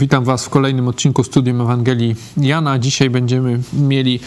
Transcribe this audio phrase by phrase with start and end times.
[0.00, 2.78] Witam Was w kolejnym odcinku Studium Ewangelii Jana.
[2.78, 4.20] Dzisiaj będziemy mieli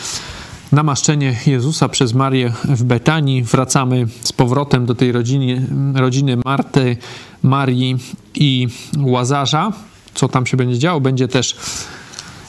[0.71, 3.43] namaszczenie Jezusa przez Marię w Betanii.
[3.43, 6.97] Wracamy z powrotem do tej rodziny, rodziny Marty,
[7.43, 7.97] Marii
[8.35, 9.71] i Łazarza.
[10.13, 11.01] Co tam się będzie działo?
[11.01, 11.55] Będzie też,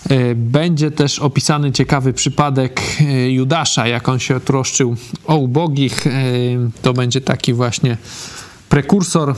[0.08, 6.06] e, będzie też opisany ciekawy przypadek e, Judasza, jak on się troszczył o ubogich.
[6.06, 6.10] E,
[6.82, 7.96] to będzie taki właśnie
[8.68, 9.34] prekursor,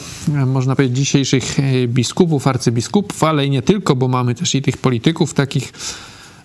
[0.46, 4.76] można powiedzieć, dzisiejszych e, biskupów, arcybiskupów, ale i nie tylko, bo mamy też i tych
[4.78, 5.72] polityków takich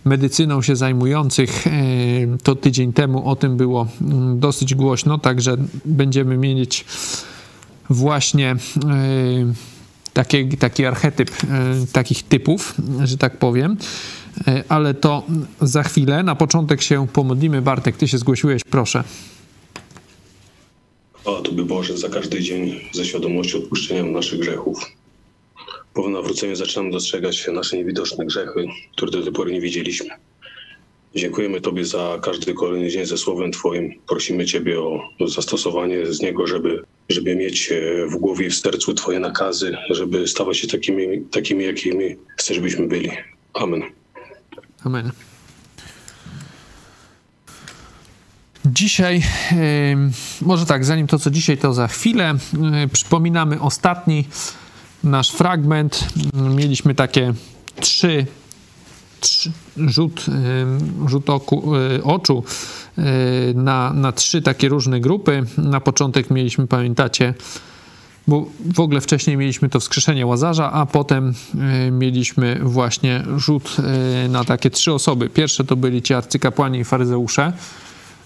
[0.05, 1.67] medycyną się zajmujących.
[1.67, 1.71] E,
[2.43, 6.85] to tydzień temu o tym było mm, dosyć głośno, także będziemy mieć
[7.89, 8.57] właśnie e,
[10.13, 11.31] taki, taki archetyp
[11.91, 13.77] takich typów, że tak powiem.
[14.69, 15.23] Ale to
[15.61, 16.23] za chwilę.
[16.23, 17.61] Na początek się pomodlimy.
[17.61, 19.03] Bartek, ty się zgłosiłeś, proszę.
[21.21, 24.79] Chwała Tobie Boże za każdy dzień ze świadomością odpuszczenia naszych grzechów.
[25.93, 30.09] Po nawróceniu zaczynamy dostrzegać nasze niewidoczne grzechy, które do tej pory nie widzieliśmy.
[31.15, 33.93] Dziękujemy Tobie za każdy kolejny dzień ze Słowem Twoim.
[34.07, 38.93] Prosimy Ciebie o zastosowanie z niego, żeby, żeby mieć e, w głowie i w sercu
[38.93, 43.11] Twoje nakazy, żeby stawać się takimi, takimi jakimi chcesz, byśmy byli.
[43.53, 43.81] Amen.
[44.83, 45.11] Amen.
[48.73, 49.23] Dzisiaj,
[50.41, 52.33] może tak, zanim to co dzisiaj, to za chwilę.
[52.93, 54.25] Przypominamy ostatni
[55.03, 56.07] nasz fragment.
[56.55, 57.33] Mieliśmy takie
[57.79, 58.25] trzy,
[59.19, 60.25] trzy rzut,
[61.07, 62.43] rzut oku, e, oczu
[62.97, 63.03] e,
[63.53, 65.43] na, na trzy takie różne grupy.
[65.57, 67.33] Na początek mieliśmy, pamiętacie,
[68.27, 71.33] bo w ogóle wcześniej mieliśmy to wskrzeszenie Łazarza, a potem
[71.91, 73.77] mieliśmy właśnie rzut
[74.29, 75.29] na takie trzy osoby.
[75.29, 77.53] Pierwsze to byli ci arcykapłani i faryzeusze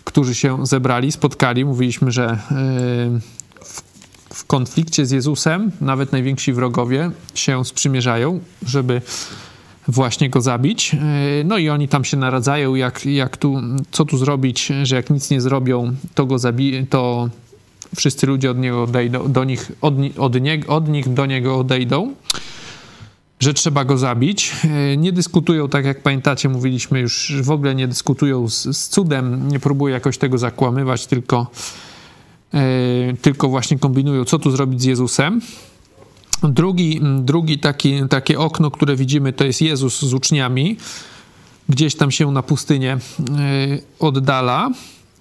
[0.05, 1.65] którzy się zebrali, spotkali.
[1.65, 2.37] Mówiliśmy, że e,
[4.33, 9.01] w konflikcie z Jezusem nawet najwięksi wrogowie się sprzymierzają, żeby
[9.87, 10.93] właśnie go zabić.
[10.93, 10.97] E,
[11.43, 13.61] no i oni tam się naradzają, jak, jak tu,
[13.91, 17.29] co tu zrobić, że jak nic nie zrobią, to go zabiją, to
[17.95, 22.13] wszyscy ludzie od niego odejdą, do nich, od, od, nie, od nich do niego odejdą
[23.39, 24.55] że trzeba go zabić.
[24.63, 29.47] E, nie dyskutują, tak jak pamiętacie, mówiliśmy już, w ogóle nie dyskutują z, z cudem,
[29.47, 31.47] nie próbują jakoś tego zakłamywać, tylko,
[32.53, 32.59] e,
[33.21, 35.41] tylko właśnie kombinują, co tu zrobić z Jezusem.
[36.43, 40.77] Drugi, drugi taki, takie okno, które widzimy, to jest Jezus z uczniami.
[41.69, 42.97] Gdzieś tam się na pustynię e,
[43.99, 44.69] oddala.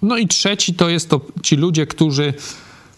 [0.01, 2.33] No i trzeci to jest to ci ludzie, którzy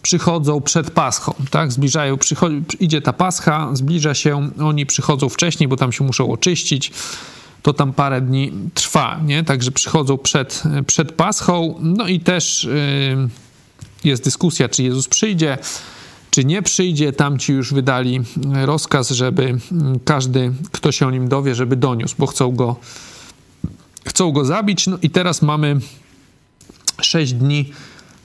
[0.02, 1.72] przychodzą przed Paschą, tak?
[1.72, 2.18] Zbliżają,
[2.80, 6.92] idzie ta Pascha, zbliża się, oni przychodzą wcześniej, bo tam się muszą oczyścić,
[7.62, 9.44] to tam parę dni trwa, nie?
[9.44, 13.28] Także przychodzą przed, przed Paschą, no i też yy,
[14.04, 15.58] jest dyskusja, czy Jezus przyjdzie,
[16.30, 17.12] czy nie przyjdzie.
[17.12, 18.20] Tamci już wydali
[18.64, 19.58] rozkaz, żeby
[20.04, 22.76] każdy, kto się o nim dowie, żeby doniósł, bo chcą go,
[24.06, 24.86] chcą go zabić.
[24.86, 25.80] No i teraz mamy
[27.00, 27.72] sześć dni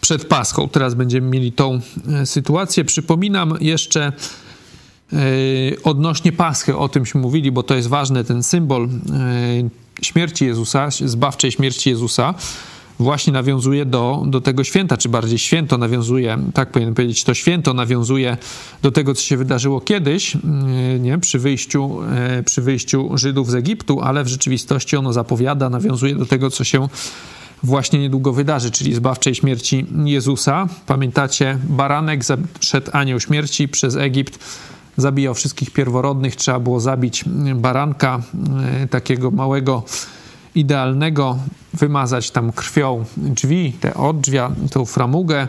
[0.04, 0.70] przed Paschą.
[0.70, 1.80] Teraz będziemy mieli tą
[2.22, 2.86] e, sytuację.
[2.86, 4.14] Przypominam jeszcze
[5.14, 5.18] e,
[5.84, 8.90] odnośnie Paschy, o tymśmy mówili, bo to jest ważny ten symbol e,
[10.02, 12.34] śmierci Jezusa, zbawczej śmierci Jezusa
[13.00, 17.74] właśnie nawiązuje do, do tego święta, czy bardziej święto nawiązuje, tak powinien powiedzieć, to święto
[17.74, 18.38] nawiązuje
[18.82, 20.38] do tego, co się wydarzyło kiedyś,
[21.00, 22.00] nie, przy, wyjściu,
[22.46, 26.88] przy wyjściu Żydów z Egiptu, ale w rzeczywistości ono zapowiada, nawiązuje do tego, co się
[27.64, 30.68] właśnie niedługo wydarzy, czyli zbawczej śmierci Jezusa.
[30.86, 32.22] Pamiętacie, baranek
[32.60, 34.40] szedł anioł śmierci przez Egipt,
[34.98, 37.24] zabijał wszystkich pierworodnych, trzeba było zabić
[37.56, 38.22] baranka,
[38.84, 39.84] e, takiego małego,
[40.56, 41.38] idealnego,
[41.74, 45.48] wymazać tam krwią drzwi, te odrzwia, tą framugę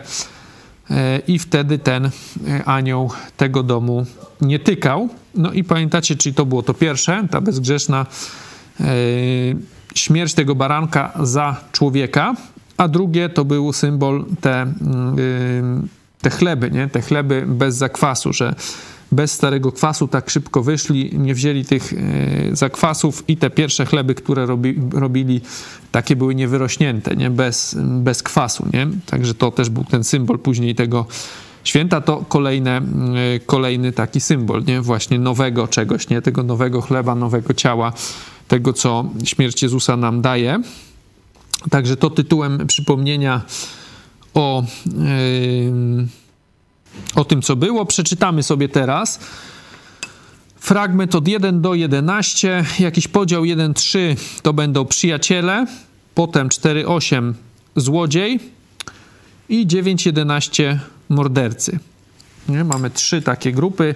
[0.89, 2.11] e, i wtedy ten e,
[2.65, 4.05] anioł tego domu
[4.41, 5.09] nie tykał.
[5.35, 8.05] No i pamiętacie, czyli to było to pierwsze, ta bezgrzeszna
[9.95, 12.35] śmierć tego baranka za człowieka,
[12.77, 14.73] a drugie to był symbol te,
[15.15, 15.87] yy,
[16.21, 16.87] te chleby, nie?
[16.87, 18.55] te chleby bez zakwasu, że
[19.11, 24.15] bez starego kwasu tak szybko wyszli, nie wzięli tych yy, zakwasów i te pierwsze chleby,
[24.15, 25.41] które robi, robili,
[25.91, 27.29] takie były niewyrośnięte, nie?
[27.29, 28.67] Bez, bez kwasu.
[28.73, 28.87] Nie?
[29.05, 31.05] Także to też był ten symbol później tego
[31.63, 32.01] święta.
[32.01, 32.81] To kolejne,
[33.33, 34.81] yy, kolejny taki symbol, nie?
[34.81, 36.21] właśnie nowego czegoś, nie?
[36.21, 37.93] tego nowego chleba, nowego ciała,
[38.47, 40.61] tego, co śmierć Jezusa nam daje.
[41.69, 43.41] Także to tytułem przypomnienia
[44.33, 46.07] o, yy,
[47.15, 47.85] o tym, co było.
[47.85, 49.19] Przeczytamy sobie teraz
[50.59, 52.65] fragment od 1 do 11.
[52.79, 53.99] Jakiś podział 1-3
[54.41, 55.65] to będą przyjaciele,
[56.15, 57.33] potem 4-8
[57.75, 58.39] złodziej
[59.49, 60.77] i 9-11
[61.09, 61.79] mordercy.
[62.49, 62.63] Nie?
[62.63, 63.95] Mamy trzy takie grupy.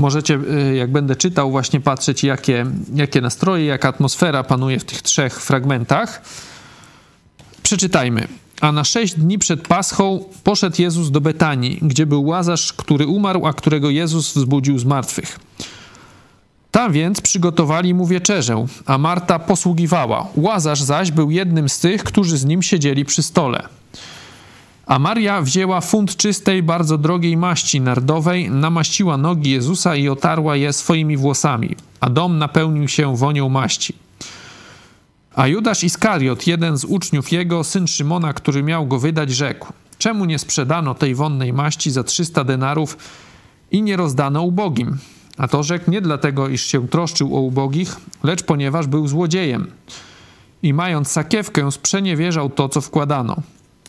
[0.00, 0.38] Możecie,
[0.70, 5.40] y, jak będę czytał, właśnie patrzeć, jakie, jakie nastroje, jaka atmosfera panuje w tych trzech
[5.40, 6.22] fragmentach.
[7.62, 8.28] Przeczytajmy.
[8.60, 13.46] A na sześć dni przed Paschą poszedł Jezus do Betanii, gdzie był łazarz, który umarł,
[13.46, 15.38] a którego Jezus wzbudził z martwych.
[16.70, 20.26] Tam więc przygotowali mu wieczerzę, a Marta posługiwała.
[20.36, 23.79] Łazarz zaś był jednym z tych, którzy z nim siedzieli przy stole.
[24.90, 30.72] A Maria wzięła funt czystej, bardzo drogiej maści nardowej, namaściła nogi Jezusa i otarła je
[30.72, 33.94] swoimi włosami, a dom napełnił się wonią maści.
[35.34, 40.24] A Judasz Iskariot, jeden z uczniów jego, syn Szymona, który miał go wydać, rzekł: Czemu
[40.24, 42.96] nie sprzedano tej wonnej maści za 300 denarów
[43.70, 44.98] i nie rozdano ubogim?
[45.36, 49.70] A to rzekł nie dlatego, iż się troszczył o ubogich, lecz ponieważ był złodziejem.
[50.62, 53.36] I mając sakiewkę, sprzeniewierzał to, co wkładano.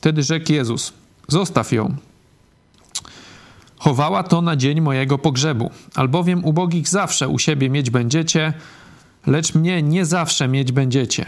[0.01, 0.93] Wtedy rzekł Jezus:
[1.27, 1.95] Zostaw ją.
[3.77, 8.53] Chowała to na dzień mojego pogrzebu, albowiem ubogich zawsze u siebie mieć będziecie,
[9.27, 11.25] lecz mnie nie zawsze mieć będziecie.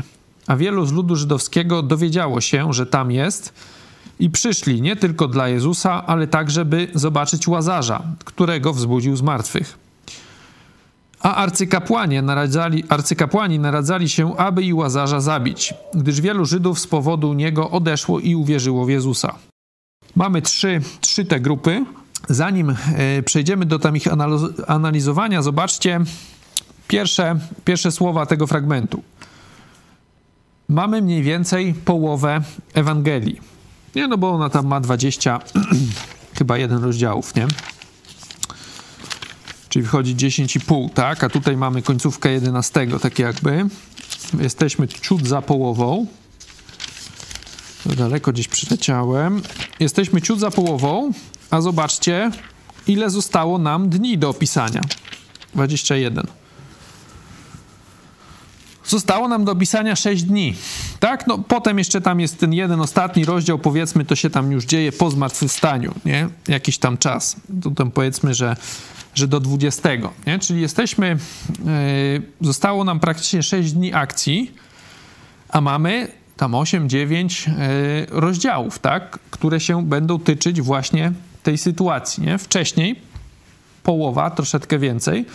[0.48, 3.54] A wielu z ludu żydowskiego dowiedziało się, że tam jest
[4.20, 9.83] i przyszli nie tylko dla Jezusa, ale także, by zobaczyć łazarza, którego wzbudził z martwych.
[11.24, 17.34] A arcykapłani naradzali, arcykapłani naradzali się, aby i łazarza zabić, gdyż wielu Żydów z powodu
[17.34, 19.36] niego odeszło i uwierzyło w Jezusa.
[20.16, 21.86] Mamy trzy, trzy te grupy.
[22.30, 24.08] Zanim e, przejdziemy do tam ich
[24.68, 26.00] analizowania, zobaczcie
[26.88, 29.04] pierwsze, pierwsze słowa tego fragmentu.
[30.70, 32.42] Mamy mniej więcej połowę
[32.74, 33.42] Ewangelii.
[33.96, 35.40] Nie, no bo ona tam ma 20,
[36.38, 37.48] chyba jeden rozdziałów, nie?
[39.74, 41.24] Czyli wychodzi 10,5, tak?
[41.24, 43.66] A tutaj mamy końcówkę 11, tak jakby.
[44.40, 46.06] Jesteśmy ciut za połową.
[47.86, 49.42] Daleko gdzieś przyleciałem.
[49.80, 51.12] Jesteśmy ciut za połową,
[51.50, 52.32] a zobaczcie,
[52.88, 54.82] ile zostało nam dni do opisania.
[55.56, 56.28] 21.
[58.86, 60.56] Zostało nam do opisania 6 dni.
[61.00, 61.28] Tak?
[61.28, 64.92] No potem jeszcze tam jest ten jeden ostatni rozdział, powiedzmy, to się tam już dzieje
[64.92, 66.28] po zmartwychwstaniu, nie?
[66.48, 67.36] Jakiś tam czas.
[67.64, 68.56] To tam powiedzmy, że,
[69.16, 69.90] że do 20,
[70.28, 70.40] nie?
[70.40, 71.18] Czyli jesteśmy,
[71.66, 74.52] yy, zostało nam praktycznie 6 dni akcji,
[75.50, 76.08] a mamy
[76.38, 77.54] tam 8, 9 yy,
[78.10, 79.20] rozdziałów, tak?
[79.32, 81.12] Które się będą tyczyć właśnie
[81.44, 82.38] tej sytuacji, nie?
[82.38, 82.96] Wcześniej
[83.84, 85.26] połowa, troszeczkę więcej,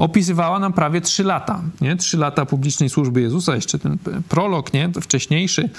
[0.00, 1.96] opisywała nam prawie 3 lata, nie?
[1.96, 3.98] 3 lata publicznej służby Jezusa, jeszcze ten
[4.28, 4.90] prolog, nie?
[5.02, 5.70] Wcześniejszy,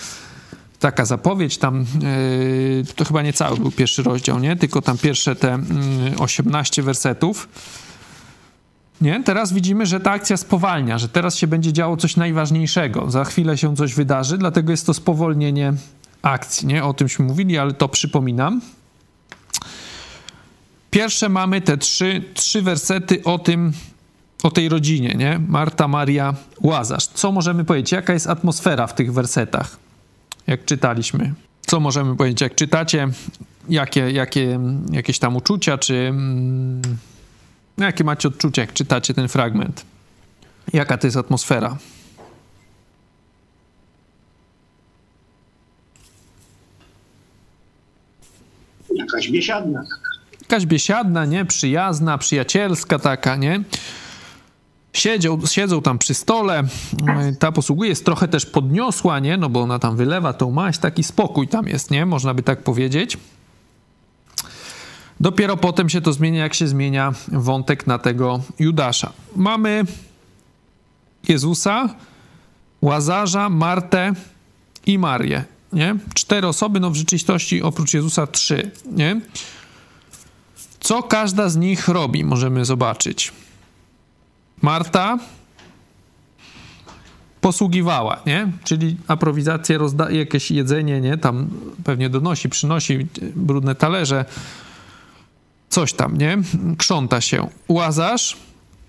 [0.80, 4.56] taka zapowiedź tam, yy, to chyba nie cały był pierwszy rozdział, nie?
[4.56, 5.60] Tylko tam pierwsze te
[6.10, 7.50] yy, 18 wersetów.
[9.02, 9.24] Nie?
[9.24, 13.12] Teraz widzimy, że ta akcja spowalnia, że teraz się będzie działo coś najważniejszego.
[13.12, 15.74] Za chwilę się coś wydarzy, dlatego jest to spowolnienie
[16.22, 16.68] akcji.
[16.68, 16.84] Nie?
[16.84, 18.62] O tymśmy mówili, ale to przypominam.
[20.92, 23.74] Pierwsze mamy te trzy, trzy wersety o tym,
[24.44, 25.40] o tej rodzinie, nie?
[25.48, 27.08] Marta, Maria, Łazarz.
[27.08, 27.92] Co możemy powiedzieć?
[27.92, 29.78] Jaka jest atmosfera w tych wersetach,
[30.48, 31.34] jak czytaliśmy?
[31.62, 33.08] Co możemy powiedzieć, jak czytacie?
[33.70, 34.60] Jakie, jakie
[34.92, 36.82] jakieś tam uczucia, czy mm,
[37.78, 39.86] jakie macie odczucia, jak czytacie ten fragment?
[40.74, 41.78] Jaka to jest atmosfera?
[48.96, 49.84] Jakaś biesiadna.
[50.42, 51.46] Jakaś biesiadna, nie?
[51.46, 53.64] Przyjazna, przyjacielska taka, nie?
[54.94, 56.64] Siedział, siedzą tam przy stole,
[57.40, 59.38] ta posługuje, jest trochę też podniosła, nie?
[59.38, 62.06] No bo ona tam wylewa tą maść, taki spokój tam jest, nie?
[62.06, 63.18] Można by tak powiedzieć.
[65.20, 69.14] Dopiero potem się to zmienia, jak się zmienia wątek na tego Judasza.
[69.36, 69.84] Mamy
[71.28, 71.96] Jezusa,
[72.82, 74.14] Łazarza, Martę
[74.86, 75.44] i Marię,
[75.74, 75.96] nie?
[76.14, 79.22] Cztery osoby, no w rzeczywistości oprócz Jezusa trzy, nie?
[80.80, 83.32] Co każda z nich robi, możemy zobaczyć.
[84.62, 85.20] Marta
[87.42, 88.52] posługiwała, nie?
[88.64, 91.18] Czyli aprowizację, rozdaje jakieś jedzenie, nie?
[91.18, 91.50] Tam
[91.84, 94.26] pewnie donosi, przynosi brudne talerze,
[95.70, 96.38] coś tam, nie?
[96.78, 97.48] Krząta się.
[97.68, 98.38] Łazarz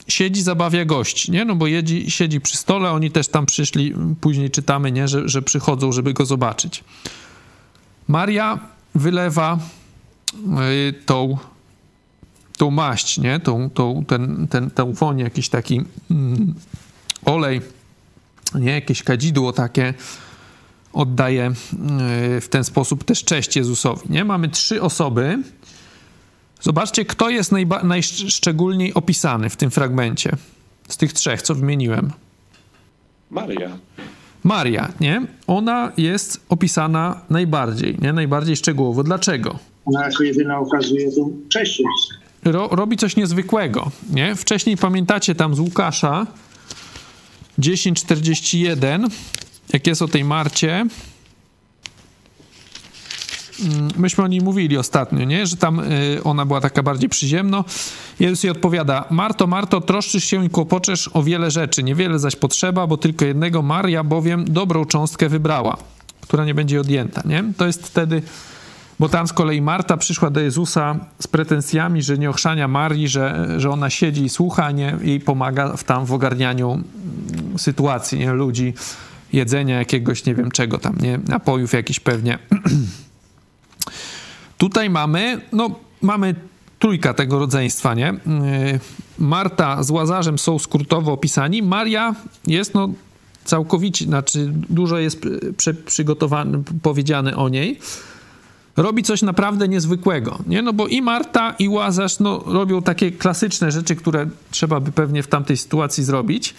[0.08, 1.44] siedzi, zabawia gości, nie?
[1.44, 5.08] No bo jedzi, siedzi przy stole, oni też tam przyszli, później czytamy, nie?
[5.08, 6.84] Że, że przychodzą, żeby go zobaczyć.
[8.08, 8.58] Maria
[8.94, 9.58] wylewa
[10.88, 11.38] y, tą
[12.62, 13.40] tą maść, nie?
[13.40, 16.54] Tą, tą, ten, ten, tą woń, jakiś taki mm,
[17.24, 17.60] olej,
[18.54, 18.72] nie?
[18.72, 19.94] Jakieś kadzidło takie
[20.92, 21.52] oddaje
[22.36, 24.24] y, w ten sposób też cześć Jezusowi, nie?
[24.24, 25.38] Mamy trzy osoby.
[26.60, 30.36] Zobaczcie, kto jest najba- najszczególniej opisany w tym fragmencie
[30.88, 32.10] z tych trzech, co wymieniłem.
[33.30, 33.78] Maria.
[34.44, 35.26] Maria, nie?
[35.46, 38.12] Ona jest opisana najbardziej, nie?
[38.12, 39.02] Najbardziej szczegółowo.
[39.02, 39.58] Dlaczego?
[39.84, 41.82] Ona jako jedyna okazuje tą cześć
[42.44, 44.34] ro, robi coś niezwykłego, nie?
[44.34, 46.26] Wcześniej pamiętacie tam z Łukasza
[47.58, 49.08] 10:41,
[49.72, 50.86] jak jest o tej Marcie,
[53.60, 55.46] mm, myśmy o niej mówili ostatnio, nie?
[55.46, 57.64] że tam y, ona była taka bardziej przyziemno.
[58.20, 62.86] Jezus jej odpowiada, Marto, Marto, troszczysz się i kłopoczesz o wiele rzeczy, niewiele zaś potrzeba,
[62.86, 65.76] bo tylko jednego Maria bowiem dobrą cząstkę wybrała,
[66.20, 67.44] która nie będzie odjęta, nie?
[67.56, 68.22] To jest wtedy,
[69.02, 73.48] bo tam z kolei Marta przyszła do Jezusa z pretensjami, że nie ochrzania Marii, że,
[73.60, 74.98] że ona siedzi i słucha, nie?
[75.04, 78.32] I pomaga w, tam w ogarnianiu mm, sytuacji, nie?
[78.32, 78.74] Ludzi,
[79.32, 81.18] jedzenia jakiegoś, nie wiem czego tam, nie?
[81.28, 82.38] Napojów jakiś pewnie.
[84.58, 85.70] Tutaj mamy, no,
[86.02, 86.34] mamy
[86.78, 88.06] trójka tego rodzeństwa, nie?
[88.06, 88.80] Yy,
[89.18, 91.62] Marta z Łazarzem są skrótowo opisani.
[91.62, 92.14] Maria
[92.46, 92.88] jest, no,
[93.44, 95.22] całkowicie, znaczy dużo jest
[95.56, 97.78] przy, przygotowane, powiedziane o niej.
[98.76, 100.62] Robi coś naprawdę niezwykłego, nie?
[100.62, 105.22] No bo i Marta, i Łazarz, no, robią takie klasyczne rzeczy, które trzeba by pewnie
[105.22, 106.54] w tamtej sytuacji zrobić.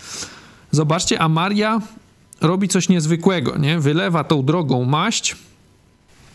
[0.72, 1.82] Zobaczcie, a Maria
[2.42, 3.80] robi coś niezwykłego, nie?
[3.80, 5.36] Wylewa tą drogą maść,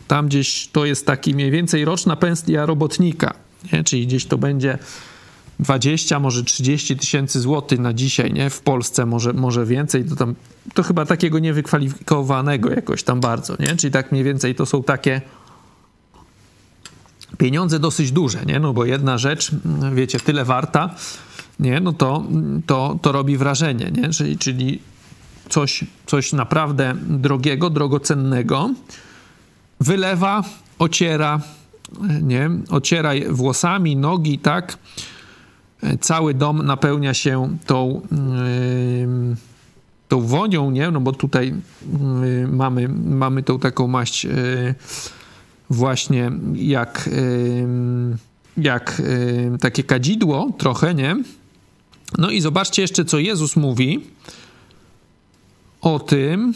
[0.09, 3.35] tam gdzieś to jest taki mniej więcej roczna pensja robotnika,
[3.73, 3.85] nie?
[3.85, 4.79] czyli gdzieś to będzie
[5.61, 8.51] 20, może 30 tysięcy złotych na dzisiaj, nie?
[8.51, 10.35] W Polsce może, może więcej, to tam,
[10.75, 13.77] to chyba takiego niewykwalifikowanego jakoś tam bardzo, nie?
[13.77, 15.21] Czyli tak mniej więcej to są takie
[17.39, 18.61] pieniądze dosyć duże, nie?
[18.61, 19.51] No bo jedna rzecz,
[19.95, 20.95] wiecie, tyle warta,
[21.61, 21.81] nie?
[21.81, 22.25] No to,
[22.67, 24.09] to, to robi wrażenie, nie?
[24.09, 24.79] Czyli, czyli
[25.49, 28.71] coś, coś naprawdę drogiego, drogocennego,
[29.81, 30.45] wylewa,
[30.79, 31.41] ociera,
[32.23, 32.51] nie?
[32.71, 34.79] Ociera włosami, nogi, tak?
[36.01, 39.37] Cały dom napełnia się tą, yy,
[40.09, 40.91] tą wonią, nie?
[40.91, 41.55] No bo tutaj
[42.23, 44.75] yy, mamy, mamy tą taką maść yy,
[45.71, 47.11] właśnie jak,
[48.57, 49.03] jak
[49.61, 51.17] takie kadzidło trochę, nie?
[52.19, 54.07] No i zobaczcie jeszcze, co Jezus mówi
[55.81, 56.55] o tym,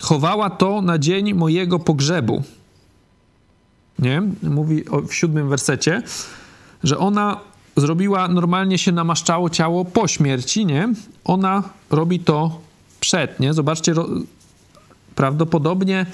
[0.00, 2.42] chowała to na dzień mojego pogrzebu.
[3.98, 4.22] Nie?
[4.42, 6.02] Mówi w siódmym wersecie,
[6.84, 7.40] że ona
[7.76, 10.92] zrobiła, normalnie się namaszczało ciało po śmierci, nie?
[11.24, 12.60] Ona robi to
[13.00, 13.54] przed, nie?
[13.54, 13.94] Zobaczcie,
[15.14, 16.06] prawdopodobnie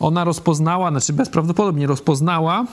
[0.00, 2.66] ona rozpoznała, znaczy bezprawdopodobnie rozpoznała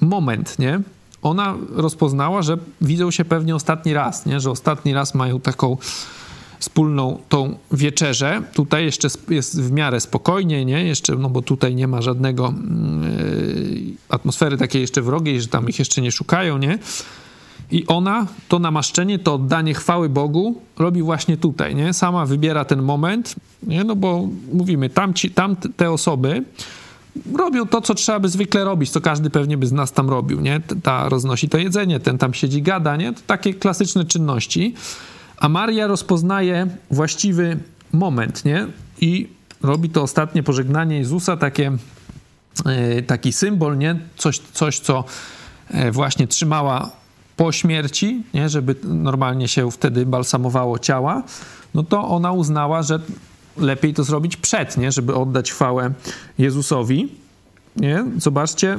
[0.00, 0.80] moment, nie?
[1.22, 4.40] Ona rozpoznała, że widzą się pewnie ostatni raz, nie?
[4.40, 5.76] Że ostatni raz mają taką
[6.58, 8.42] wspólną tą wieczerzę.
[8.52, 10.84] Tutaj jeszcze jest w miarę spokojnie, nie?
[10.84, 12.54] Jeszcze, no bo tutaj nie ma żadnego
[13.02, 16.78] yy, atmosfery takiej jeszcze wrogiej, że tam ich jeszcze nie szukają, nie?
[17.74, 21.92] I ona to namaszczenie, to oddanie chwały Bogu robi właśnie tutaj, nie?
[21.92, 23.84] Sama wybiera ten moment, nie?
[23.84, 26.44] No bo mówimy, tam, ci, tam te osoby
[27.34, 30.40] robią to, co trzeba by zwykle robić, co każdy pewnie by z nas tam robił,
[30.40, 30.60] nie?
[30.82, 33.12] Ta roznosi to jedzenie, ten tam siedzi gada, nie?
[33.12, 34.74] To takie klasyczne czynności.
[35.36, 37.58] A Maria rozpoznaje właściwy
[37.92, 38.66] moment, nie?
[39.00, 39.28] I
[39.62, 41.72] robi to ostatnie pożegnanie Jezusa, takie,
[42.66, 43.96] e, taki symbol, nie?
[44.16, 45.04] Coś, coś, co
[45.70, 47.03] e, właśnie trzymała
[47.36, 48.48] po śmierci, nie?
[48.48, 51.22] żeby normalnie się wtedy balsamowało ciała,
[51.74, 53.00] no to ona uznała, że
[53.56, 54.92] lepiej to zrobić przed, nie?
[54.92, 55.92] żeby oddać chwałę
[56.38, 57.08] Jezusowi.
[57.76, 58.04] Nie?
[58.18, 58.78] Zobaczcie,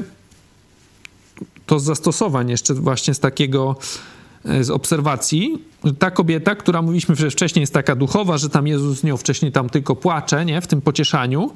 [1.66, 3.76] to z zastosowań jeszcze właśnie z takiego
[4.46, 5.64] E, z obserwacji,
[6.00, 9.52] ta kobieta, która mówiliśmy że wcześniej jest taka duchowa, że tam Jezus z nią wcześniej
[9.52, 11.52] tam tylko płacze, nie, w tym pocieszaniu,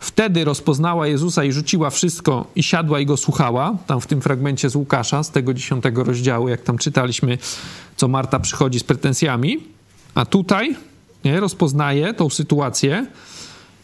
[0.00, 4.70] wtedy rozpoznała Jezusa i rzuciła wszystko i siadła i go słuchała, tam w tym fragmencie
[4.70, 7.38] z Łukasza, z tego dziesiątego rozdziału, jak tam czytaliśmy,
[7.96, 9.58] co Marta przychodzi z pretensjami,
[10.14, 10.76] a tutaj
[11.24, 13.06] nie, rozpoznaje tą sytuację,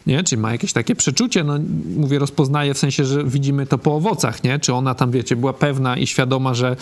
[0.07, 0.23] nie?
[0.23, 1.59] Czyli ma jakieś takie przeczucie, no
[1.97, 4.59] mówię, rozpoznaje w sensie, że widzimy to po owocach, nie?
[4.59, 6.75] Czy ona tam, wiecie, była pewna i świadoma, że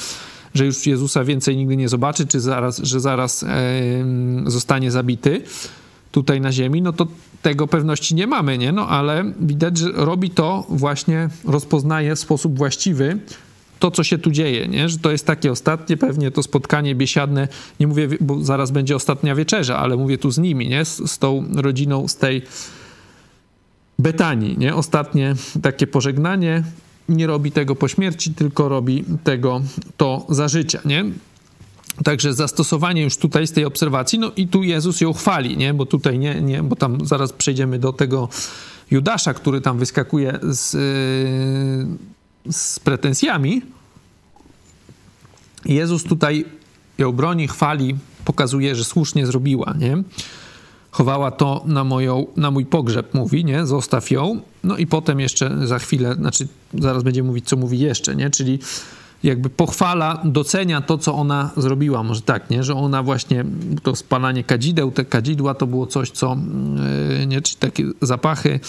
[0.54, 3.50] że już Jezusa więcej nigdy nie zobaczy, czy zaraz, że zaraz e,
[4.46, 5.42] zostanie zabity
[6.12, 7.08] tutaj na ziemi, no to
[7.46, 8.72] tego pewności nie mamy, nie?
[8.72, 13.20] No ale widać, że robi to właśnie, rozpoznaje w sposób właściwy
[13.80, 14.90] to, co się tu dzieje, nie?
[14.90, 17.48] Że to jest takie ostatnie pewnie to spotkanie biesiadne,
[17.80, 20.86] nie mówię, bo zaraz będzie ostatnia wieczerza, ale mówię tu z nimi, nie?
[20.86, 22.42] Z, z tą rodziną z tej
[24.00, 24.75] Betanii, nie?
[24.75, 26.64] Ostatnie takie pożegnanie,
[27.10, 29.62] nie robi tego po śmierci, tylko robi tego
[29.98, 31.06] to za życia, nie?
[32.04, 35.74] Także zastosowanie już tutaj z tej obserwacji, no i tu Jezus ją chwali, nie?
[35.74, 38.30] Bo tutaj nie, nie, bo tam zaraz przejdziemy do tego
[38.92, 40.74] Judasza, który tam wyskakuje z,
[42.46, 43.62] yy, z pretensjami.
[45.66, 46.46] Jezus tutaj
[46.98, 50.04] ją broni, chwali, pokazuje, że słusznie zrobiła, nie?
[50.96, 54.42] chowała to na, moją, na mój pogrzeb, mówi, nie, zostaw ją.
[54.64, 58.60] No i potem jeszcze za chwilę, znaczy zaraz będziemy mówić, co mówi jeszcze, nie, czyli
[59.24, 62.04] jakby pochwala, docenia to, co ona zrobiła.
[62.04, 62.64] Może tak, nie?
[62.64, 63.46] Że ona właśnie,
[63.84, 66.38] to spalanie kadzideł, te kadzidła to było coś, co,
[67.20, 67.42] yy, nie?
[67.42, 68.60] Czyli takie zapachy,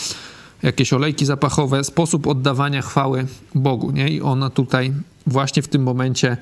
[0.62, 4.08] jakieś olejki zapachowe, sposób oddawania chwały Bogu, nie?
[4.08, 4.92] I ona tutaj
[5.26, 6.36] właśnie w tym momencie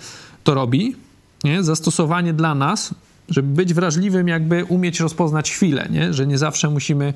[0.44, 0.96] to robi,
[1.44, 1.62] nie?
[1.62, 2.94] Zastosowanie dla nas,
[3.28, 6.12] żeby być wrażliwym, jakby umieć rozpoznać chwilę, nie?
[6.12, 7.14] Że nie zawsze musimy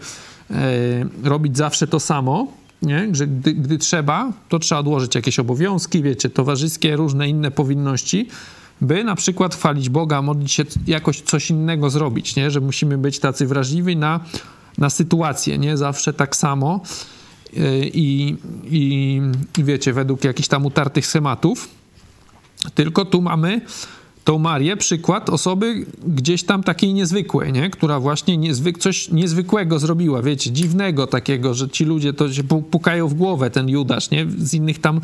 [0.51, 0.57] yy,
[1.23, 2.47] robić zawsze to samo,
[2.83, 3.09] nie?
[3.13, 8.29] że gdy, gdy, trzeba, to trzeba odłożyć jakieś obowiązki, wiecie, towarzyskie, różne inne powinności,
[8.81, 12.51] by na przykład chwalić Boga, modlić się, jakoś coś innego zrobić, nie?
[12.51, 14.21] że musimy być tacy wrażliwi na,
[14.79, 16.81] na sytuację, nie zawsze tak samo
[17.93, 19.21] i, i,
[19.59, 21.69] i wiecie, według jakichś tam utartych schematów,
[22.75, 23.61] tylko tu mamy
[24.29, 27.71] tą Marię, przykład osoby gdzieś tam takiej niezwykłej, nie?
[27.71, 33.09] która właśnie niezwyk, coś niezwykłego zrobiła, wiecie, dziwnego takiego, że ci ludzie to się pukają
[33.09, 34.27] w głowę, ten Judasz, nie?
[34.39, 35.01] Z innych tam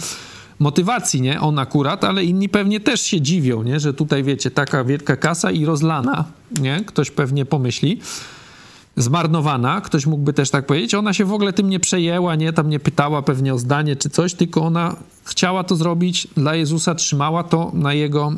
[0.59, 1.41] motywacji, nie?
[1.41, 3.81] On akurat, ale inni pewnie też się dziwią, nie?
[3.81, 6.25] Że tutaj, wiecie, taka wielka kasa i rozlana,
[6.61, 6.85] nie?
[6.87, 8.01] Ktoś pewnie pomyśli
[8.97, 10.95] zmarnowana, ktoś mógłby też tak powiedzieć.
[10.95, 14.11] Ona się w ogóle tym nie przejęła, nie, tam nie pytała pewnie o zdanie czy
[14.11, 18.33] coś, tylko ona chciała to zrobić dla Jezusa, trzymała to na jego,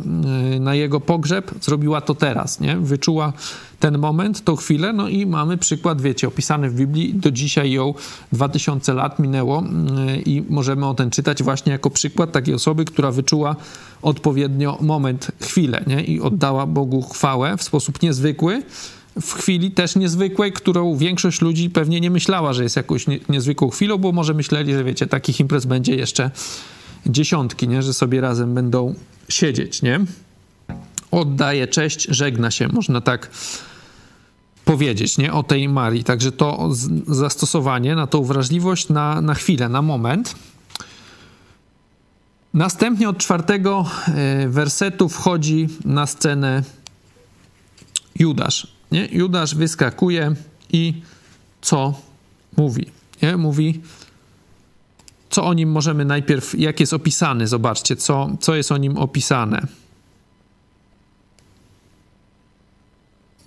[0.56, 2.76] y, na jego pogrzeb, zrobiła to teraz, nie?
[2.76, 3.32] Wyczuła
[3.80, 7.94] ten moment, tą chwilę, no i mamy przykład, wiecie, opisany w Biblii, do dzisiaj ją
[8.32, 13.10] 2000 lat minęło y, i możemy o ten czytać właśnie jako przykład takiej osoby, która
[13.10, 13.56] wyczuła
[14.02, 16.04] odpowiednio moment, chwilę, nie?
[16.04, 18.62] I oddała Bogu chwałę w sposób niezwykły,
[19.20, 23.70] w chwili też niezwykłej, którą większość ludzi pewnie nie myślała, że jest jakąś nie, niezwykłą
[23.70, 26.30] chwilą, bo może myśleli, że wiecie, takich imprez będzie jeszcze
[27.06, 27.82] dziesiątki, nie?
[27.82, 28.94] że sobie razem będą
[29.28, 30.00] siedzieć, nie?
[31.10, 33.30] Oddaje cześć, żegna się, można tak
[34.64, 35.32] powiedzieć, nie?
[35.32, 36.04] O tej Marii.
[36.04, 36.70] Także to
[37.06, 40.34] zastosowanie na tą wrażliwość na, na chwilę, na moment.
[42.54, 46.62] Następnie od czwartego e, wersetu wchodzi na scenę
[48.18, 48.75] Judasz.
[48.96, 49.08] Nie?
[49.12, 50.34] Judasz wyskakuje
[50.72, 51.02] i
[51.62, 51.94] co
[52.56, 52.90] mówi?
[53.22, 53.36] Nie?
[53.36, 53.80] Mówi,
[55.30, 59.66] co o nim możemy najpierw, jak jest opisany, zobaczcie, co, co jest o nim opisane.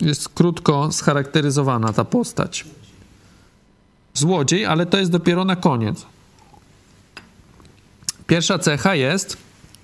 [0.02, 2.66] Jest krótko scharakteryzowana ta postać.
[4.14, 6.06] Złodziej, ale to jest dopiero na koniec.
[8.28, 9.38] Pierwsza cecha jest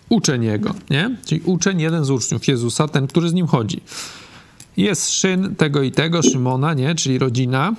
[0.10, 1.18] uczeń jego, nie?
[1.26, 3.82] Czyli uczeń, jeden z uczniów Jezusa, ten, który z nim chodzi.
[4.78, 6.96] Jest szyn tego i tego, Szymona, nie?
[6.96, 7.74] Czyli rodzina.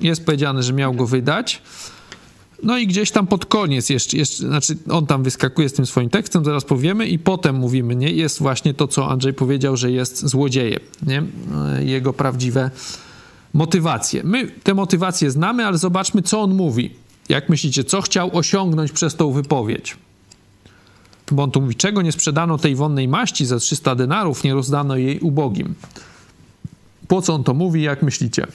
[0.00, 1.62] Jest powiedziane, że miał go wydać.
[2.62, 6.10] No i gdzieś tam pod koniec jeszcze, jeszcze, znaczy on tam wyskakuje z tym swoim
[6.10, 8.10] tekstem, zaraz powiemy i potem mówimy, nie?
[8.12, 11.22] Jest właśnie to, co Andrzej powiedział, że jest złodziejem, nie?
[11.80, 12.70] Jego prawdziwe
[13.54, 14.22] motywacje.
[14.24, 16.90] My te motywacje znamy, ale zobaczmy, co on mówi.
[17.28, 19.96] Jak myślicie, co chciał osiągnąć przez tą wypowiedź?
[21.32, 24.96] Bo on tu mówi, czego nie sprzedano tej wonnej maści za 300 denarów, nie rozdano
[24.96, 25.74] jej ubogim.
[27.08, 28.46] Po co on to mówi, jak myślicie?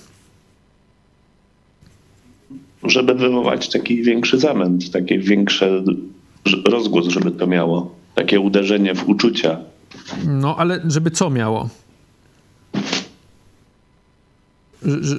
[2.84, 5.84] Żeby wywołać taki większy zamęt, taki większy
[6.66, 7.96] rozgłos, żeby to miało.
[8.16, 9.58] Takie uderzenie w uczucia.
[10.28, 11.70] No, ale żeby co miało?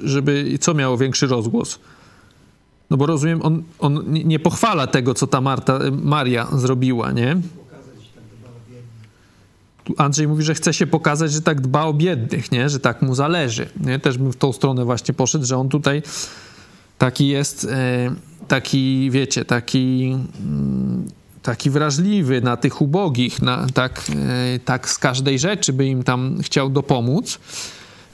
[0.03, 1.79] żeby co miało większy rozgłos?
[2.89, 7.37] No bo rozumiem, on, on nie pochwala tego, co ta Marta, Maria zrobiła, nie?
[9.97, 12.69] Andrzej mówi, że chce się pokazać, że tak dba o biednych, nie?
[12.69, 13.69] że tak mu zależy.
[13.79, 13.99] Nie?
[13.99, 16.01] Też bym w tą stronę właśnie poszedł, że on tutaj
[16.97, 18.15] taki jest, e,
[18.47, 21.05] taki, wiecie, taki, mm,
[21.41, 24.01] taki wrażliwy na tych ubogich, na, tak,
[24.55, 27.39] e, tak z każdej rzeczy by im tam chciał dopomóc.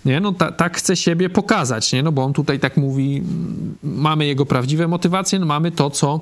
[0.06, 0.20] Nie?
[0.20, 2.04] No, ta, tak chce siebie pokazać, nie?
[2.04, 6.20] No, bo on tutaj tak mówi, mm, mamy jego prawdziwe motywacje, no, mamy to, co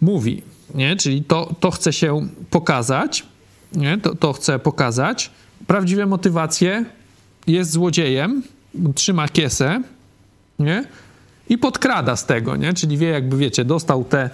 [0.00, 0.42] mówi,
[0.74, 0.96] nie?
[0.96, 3.26] czyli to, to chce się pokazać,
[3.76, 3.98] nie?
[3.98, 5.30] To, to chce pokazać.
[5.66, 6.84] Prawdziwe motywacje
[7.46, 8.42] jest złodziejem,
[8.94, 9.82] trzyma kiesę,
[10.58, 10.84] nie?
[11.48, 12.74] I podkrada z tego, nie?
[12.74, 14.30] Czyli wie, jakby wiecie, dostał te,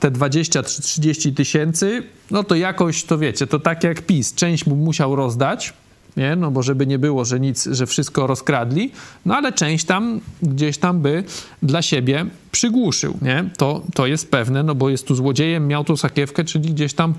[0.00, 4.66] te 20 czy 30 tysięcy, no to jakoś, to wiecie, to tak jak PiS, część
[4.66, 5.72] mu musiał rozdać,
[6.16, 6.36] nie?
[6.36, 8.92] No bo żeby nie było, że nic, że wszystko rozkradli,
[9.26, 11.24] no ale część tam gdzieś tam by
[11.62, 13.50] dla siebie przygłuszył, nie?
[13.56, 17.14] To, to jest pewne, no bo jest tu złodziejem, miał tu sakiewkę, czyli gdzieś tam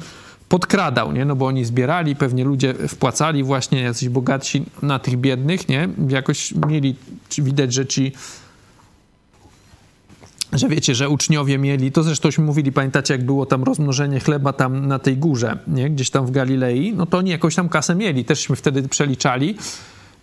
[0.53, 1.25] podkradał, nie?
[1.25, 5.89] No bo oni zbierali, pewnie ludzie wpłacali właśnie jacyś bogatsi na tych biednych, nie?
[6.09, 6.95] Jakoś mieli,
[7.37, 8.11] widać, że ci
[10.53, 14.87] że wiecie, że uczniowie mieli, to zresztąśmy mówili, pamiętacie, jak było tam rozmnożenie chleba tam
[14.87, 15.89] na tej górze, nie?
[15.89, 19.55] gdzieś tam w Galilei, no to oni jakąś tam kasę mieli, teżśmy wtedy przeliczali.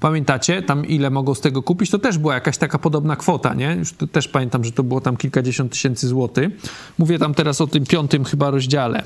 [0.01, 3.77] Pamiętacie, tam ile mogą z tego kupić, to też była jakaś taka podobna kwota, nie?
[3.79, 6.49] Już też pamiętam, że to było tam kilkadziesiąt tysięcy złotych.
[6.99, 9.03] Mówię tam teraz o tym piątym chyba rozdziale.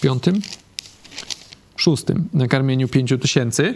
[0.00, 0.40] Piątym?
[1.84, 3.74] Szóstym, na karmieniu pięciu tysięcy.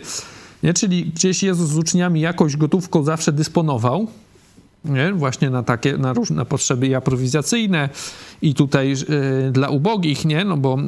[0.63, 0.75] Nie?
[0.75, 4.07] Czyli gdzieś Jezus z uczniami jakąś gotówką zawsze dysponował,
[4.85, 5.13] nie?
[5.13, 7.89] właśnie na takie, na różne potrzeby i aprowizacyjne
[8.43, 8.93] i tutaj
[9.49, 10.45] y, dla ubogich, nie?
[10.45, 10.79] No bo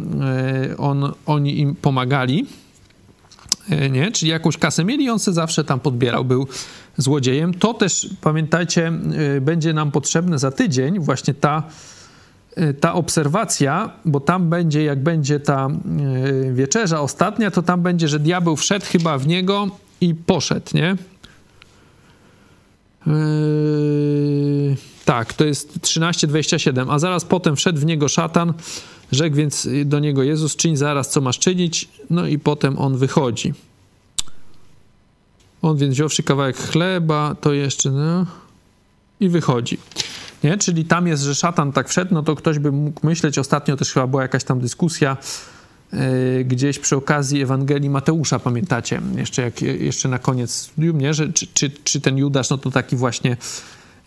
[0.70, 2.46] y, on, oni im pomagali,
[3.72, 4.12] y, nie?
[4.12, 6.46] Czyli jakąś kasę mieli on se zawsze tam podbierał, był
[6.96, 7.54] złodziejem.
[7.54, 8.92] To też, pamiętajcie,
[9.40, 11.62] będzie nam potrzebne za tydzień, właśnie ta
[12.80, 15.68] ta obserwacja, bo tam będzie, jak będzie ta
[16.52, 19.68] wieczerza ostatnia, to tam będzie, że diabeł wszedł chyba w niego
[20.00, 20.96] i poszedł, nie?
[23.06, 28.52] Yy, tak, to jest 13:27, a zaraz potem wszedł w niego szatan,
[29.12, 33.54] rzekł więc do niego Jezus, czyń zaraz, co masz czynić, no i potem on wychodzi.
[35.62, 38.26] On więc wziąwszy kawałek chleba, to jeszcze, no,
[39.20, 39.78] i wychodzi.
[40.44, 40.59] Nie?
[40.59, 43.92] Czyli tam jest, że szatan tak wszedł, no to ktoś by mógł myśleć, ostatnio też
[43.92, 45.16] chyba była jakaś tam dyskusja,
[45.92, 51.14] E, gdzieś przy okazji Ewangelii Mateusza, pamiętacie, jeszcze, jak, jeszcze na koniec studium, nie?
[51.14, 53.37] Że, czy, czy, czy ten Judasz, no to taki właśnie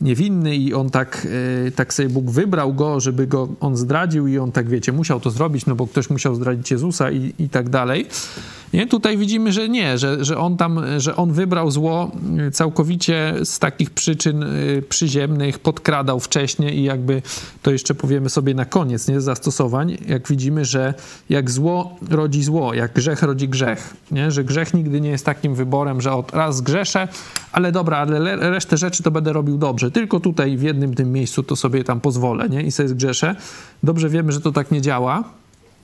[0.01, 1.27] niewinny i on tak,
[1.67, 5.19] e, tak sobie Bóg wybrał go, żeby go on zdradził i on tak, wiecie, musiał
[5.19, 8.07] to zrobić, no bo ktoś musiał zdradzić Jezusa i, i tak dalej.
[8.73, 8.87] Nie?
[8.87, 12.11] Tutaj widzimy, że nie, że, że on tam, że on wybrał zło
[12.47, 17.21] y, całkowicie z takich przyczyn y, przyziemnych, podkradał wcześniej i jakby
[17.61, 20.93] to jeszcze powiemy sobie na koniec, nie, zastosowań, jak widzimy, że
[21.29, 24.31] jak zło rodzi zło, jak grzech rodzi grzech, nie?
[24.31, 27.07] że grzech nigdy nie jest takim wyborem, że od raz grzeszę,
[27.51, 31.43] ale dobra, ale resztę rzeczy to będę robił dobrze, tylko tutaj w jednym tym miejscu
[31.43, 33.35] to sobie tam pozwolę, nie, i sobie zgrzeszę.
[33.83, 35.23] Dobrze wiemy, że to tak nie działa,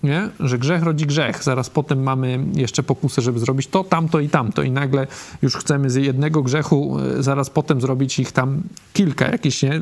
[0.04, 0.30] nie?
[0.40, 1.44] że grzech rodzi grzech.
[1.44, 4.64] Zaraz potem mamy jeszcze pokusę, żeby zrobić to, tamto i tamto.
[4.64, 5.08] I nagle
[5.42, 8.62] już chcemy z jednego grzechu e, zaraz potem zrobić ich tam
[8.94, 9.82] kilka jakieś, nie?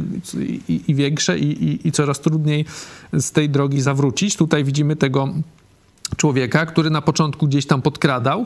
[0.68, 2.66] I, i większe i, i, i coraz trudniej
[3.14, 4.36] z tej drogi zawrócić.
[4.36, 5.30] Tutaj widzimy tego
[6.18, 8.46] człowieka, który na początku gdzieś tam podkradał,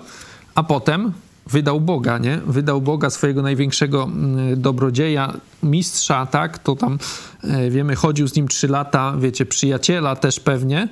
[0.55, 1.13] a potem
[1.47, 2.37] wydał Boga, nie?
[2.45, 6.59] Wydał Boga swojego największego mm, dobrodzieja, mistrza, tak?
[6.59, 6.99] To tam,
[7.43, 10.87] e, wiemy, chodził z nim trzy lata, wiecie, przyjaciela też pewnie,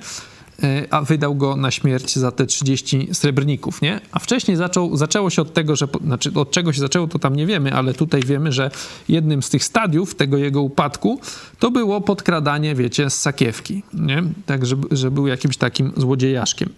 [0.90, 4.00] a wydał go na śmierć za te 30 srebrników, nie?
[4.12, 7.36] A wcześniej zaczął, zaczęło się od tego, że, znaczy od czego się zaczęło, to tam
[7.36, 8.70] nie wiemy, ale tutaj wiemy, że
[9.08, 11.20] jednym z tych stadiów tego jego upadku
[11.58, 14.22] to było podkradanie, wiecie, z sakiewki, nie?
[14.46, 16.68] Tak, że, że był jakimś takim złodziejaszkiem.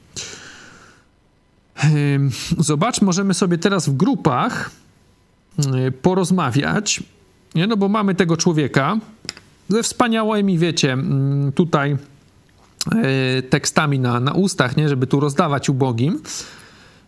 [2.58, 4.70] Zobacz, możemy sobie teraz w grupach
[5.58, 7.02] e, porozmawiać,
[7.54, 7.66] nie?
[7.66, 8.98] No bo mamy tego człowieka
[9.68, 11.96] ze wspaniałymi, wiecie, mm, tutaj
[13.50, 16.20] tekstami na, na ustach, nie, żeby tu rozdawać ubogim,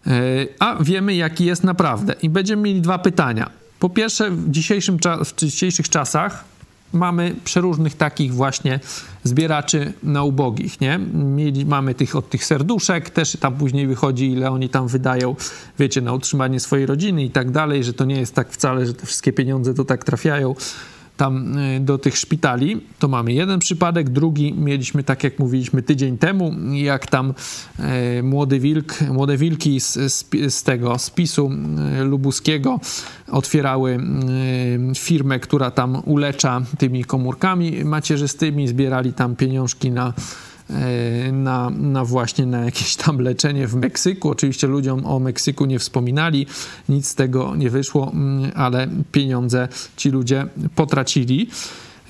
[0.07, 0.11] e,
[0.59, 2.15] a wiemy, jaki jest naprawdę.
[2.23, 3.51] I będziemy mieli dwa pytania.
[3.79, 6.45] Po pierwsze, w, dzisiejszym, w dzisiejszych czasach
[6.93, 8.81] mamy przeróżnych takich właśnie
[9.25, 10.99] zbieraczy na ubogich, nie?
[11.15, 15.37] Mieli, mamy tych od tych serduszek, też tam później wychodzi, ile oni tam wydają,
[15.79, 18.95] wiecie, na utrzymanie swojej rodziny i tak dalej, że to nie jest tak wcale, że
[18.95, 20.55] te wszystkie pieniądze to tak trafiają
[21.17, 22.81] tam y, do tych szpitali.
[22.99, 27.35] To mamy jeden przypadek, drugi mieliśmy, tak jak mówiliśmy tydzień temu, jak tam
[28.19, 30.25] y, młody wilk, młode wilki z, z,
[30.55, 31.51] z tego spisu
[32.01, 32.81] y, lubuskiego
[33.31, 33.99] otwierały
[34.97, 40.13] firmę, która tam ulecza tymi komórkami macierzystymi, zbierali tam pieniążki na
[41.33, 44.31] na, na właśnie na jakieś tam leczenie w Meksyku.
[44.31, 46.47] Oczywiście ludziom o Meksyku nie wspominali,
[46.89, 51.49] nic z tego nie wyszło, mm, ale pieniądze ci ludzie potracili.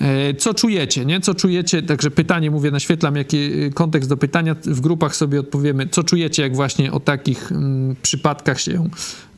[0.01, 1.21] E, co czujecie, nie?
[1.21, 1.83] Co czujecie?
[1.83, 4.55] Także pytanie, mówię, naświetlam jaki e, kontekst do pytania.
[4.65, 8.89] W grupach sobie odpowiemy, co czujecie, jak właśnie o takich mm, przypadkach się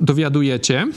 [0.02, 0.88] dowiadujecie.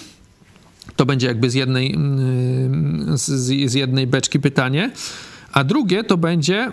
[0.96, 3.26] To będzie jakby z jednej, mm, z,
[3.70, 4.90] z jednej beczki pytanie.
[5.52, 6.72] A drugie to będzie,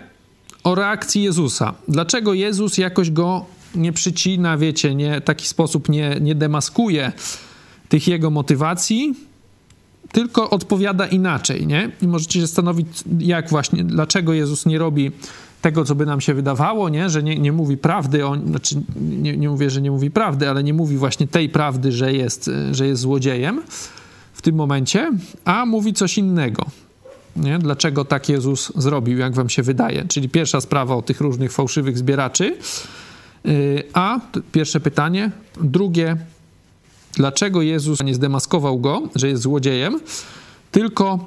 [0.67, 1.73] o reakcji Jezusa.
[1.87, 7.11] Dlaczego Jezus jakoś go nie przycina, wiecie, nie, taki sposób nie, nie demaskuje
[7.89, 9.15] tych jego motywacji,
[10.11, 11.91] tylko odpowiada inaczej, nie?
[12.01, 12.87] I możecie się zastanowić,
[13.19, 15.11] jak właśnie, dlaczego Jezus nie robi
[15.61, 17.09] tego, co by nam się wydawało, nie?
[17.09, 20.63] Że nie, nie mówi prawdy, on, znaczy nie, nie mówię, że nie mówi prawdy, ale
[20.63, 23.61] nie mówi właśnie tej prawdy, że jest, że jest złodziejem
[24.33, 25.11] w tym momencie,
[25.45, 26.65] a mówi coś innego.
[27.37, 27.59] Nie?
[27.59, 30.05] Dlaczego tak Jezus zrobił, jak wam się wydaje?
[30.05, 32.57] Czyli pierwsza sprawa o tych różnych fałszywych zbieraczy.
[33.45, 34.19] Y, a
[34.51, 35.31] pierwsze pytanie.
[35.61, 36.17] Drugie,
[37.13, 39.99] dlaczego Jezus nie zdemaskował go, że jest złodziejem,
[40.71, 41.25] tylko,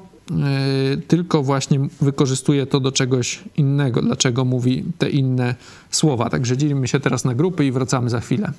[0.94, 5.55] y, tylko właśnie wykorzystuje to do czegoś innego, dlaczego mówi te inne
[5.90, 6.31] słowa.
[6.31, 8.53] Także dzielimy się teraz na grupy i wracamy za chwilę.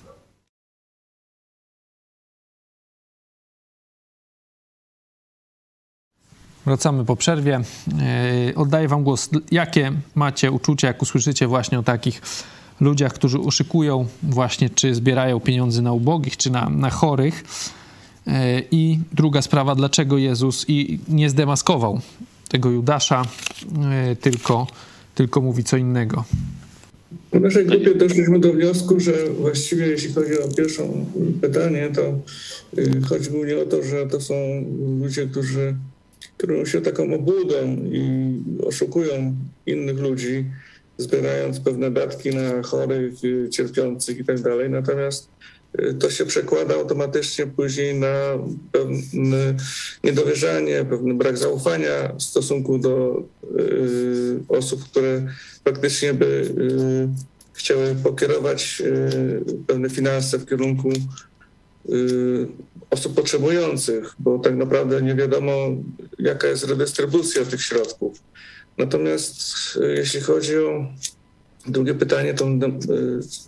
[6.65, 7.61] Wracamy po przerwie.
[8.01, 9.29] E, oddaję Wam głos.
[9.51, 12.21] Jakie macie uczucia, jak usłyszycie właśnie o takich
[12.79, 17.43] ludziach, którzy uszykują właśnie, czy zbierają pieniądze na ubogich, czy na, na chorych.
[18.27, 21.99] E, I druga sprawa, dlaczego Jezus i nie zdemaskował
[22.49, 23.25] tego Judasza,
[23.91, 24.67] e, tylko,
[25.15, 26.23] tylko mówi co innego.
[27.33, 30.83] W naszej grupie doszliśmy do wniosku, że właściwie jeśli chodzi o pierwsze
[31.41, 32.01] pytanie, to
[32.81, 34.33] y, chodzi głównie o to, że to są
[35.01, 35.75] ludzie, którzy
[36.41, 40.45] kierują się taką obłudą i oszukują innych ludzi,
[40.97, 44.69] zbierając pewne datki na chorych, y, cierpiących i tak dalej.
[44.69, 45.29] Natomiast
[45.79, 48.37] y, to się przekłada automatycznie później na
[48.71, 49.55] pewne
[50.03, 53.23] niedowierzanie, pewny brak zaufania w stosunku do
[53.59, 55.27] y, osób, które
[55.65, 56.49] faktycznie by
[57.53, 58.83] chciały pokierować
[59.67, 60.89] pewne finanse w kierunku
[62.89, 65.53] osób potrzebujących, bo tak naprawdę nie wiadomo,
[66.19, 68.19] jaka jest redystrybucja tych środków.
[68.77, 69.43] Natomiast
[69.81, 70.85] e, jeśli chodzi o
[71.67, 72.49] drugie pytanie, to e,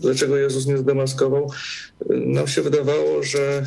[0.01, 1.51] dlaczego Jezus nie zdemaskował,
[2.09, 3.65] nam się wydawało, że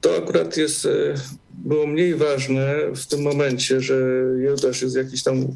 [0.00, 0.88] to akurat jest,
[1.64, 3.96] było mniej ważne w tym momencie, że
[4.38, 5.46] Judasz jest jakiś tam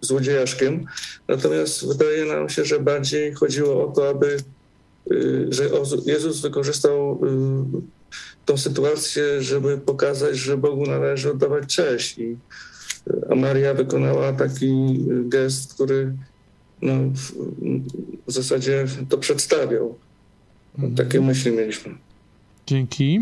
[0.00, 0.86] złodziejaszkiem.
[1.28, 4.36] Natomiast wydaje nam się, że bardziej chodziło o to, aby
[5.48, 5.70] że
[6.06, 7.20] Jezus wykorzystał
[8.44, 12.36] tą sytuację, żeby pokazać, że Bogu należy oddawać cześć i
[13.30, 16.12] a Maria wykonała taki gest, który
[16.82, 17.32] no, w,
[18.26, 19.94] w zasadzie to przedstawiał.
[20.74, 20.94] Mhm.
[20.94, 21.94] Takie myśli mieliśmy.
[22.66, 23.20] Dzięki.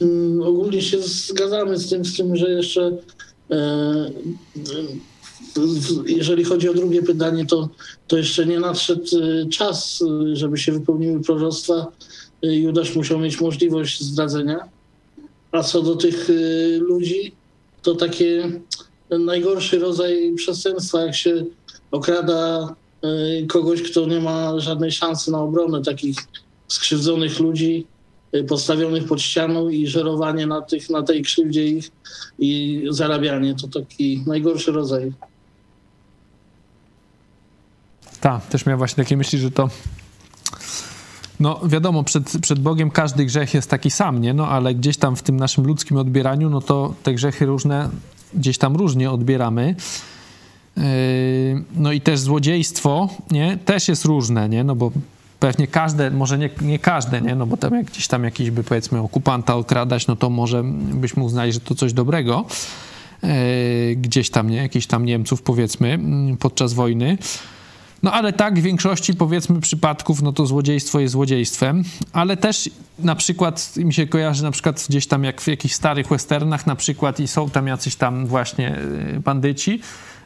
[0.00, 2.98] Um, ogólnie się zgadzamy z tym, z tym że jeszcze
[3.50, 4.10] e,
[6.06, 7.68] jeżeli chodzi o drugie pytanie, to,
[8.06, 11.86] to jeszcze nie nadszedł e, czas, żeby się wypełniły proroctwa.
[12.42, 14.68] E, Judasz musiał mieć możliwość zdradzenia.
[15.52, 16.32] A co do tych e,
[16.78, 17.32] ludzi,
[17.82, 18.60] to takie
[19.10, 21.44] najgorszy rodzaj przestępstwa, jak się
[21.90, 26.16] okrada e, kogoś, kto nie ma żadnej szansy na obronę takich
[26.68, 27.95] skrzywdzonych ludzi, e,
[28.48, 31.90] postawionych pod ścianą i żerowanie na, tych, na tej krzywdzie ich
[32.38, 33.54] i zarabianie.
[33.54, 35.12] To taki najgorszy rodzaj.
[38.20, 39.68] Tak, też miałem właśnie takie myśli, że to
[41.40, 44.34] no wiadomo, przed, przed Bogiem każdy grzech jest taki sam, nie?
[44.34, 47.88] No ale gdzieś tam w tym naszym ludzkim odbieraniu, no to te grzechy różne
[48.34, 49.74] gdzieś tam różnie odbieramy.
[50.76, 50.82] Yy,
[51.76, 53.58] no i też złodziejstwo, nie?
[53.64, 54.64] Też jest różne, nie?
[54.64, 54.92] No bo
[55.40, 57.34] pewnie każde, może nie, nie każde, nie?
[57.34, 61.22] No bo tam jak gdzieś tam jakiś by powiedzmy okupanta okradać, no to może byśmy
[61.22, 62.44] uznali, że to coś dobrego.
[63.22, 64.56] Yy, gdzieś tam, nie?
[64.56, 67.18] Jakichś tam Niemców powiedzmy mm, podczas wojny.
[68.02, 73.14] No ale tak, w większości powiedzmy przypadków, no to złodziejstwo jest złodziejstwem, ale też na
[73.14, 77.20] przykład mi się kojarzy na przykład gdzieś tam jak w jakichś starych westernach na przykład
[77.20, 78.78] i są tam jacyś tam właśnie
[79.16, 79.80] y, bandyci,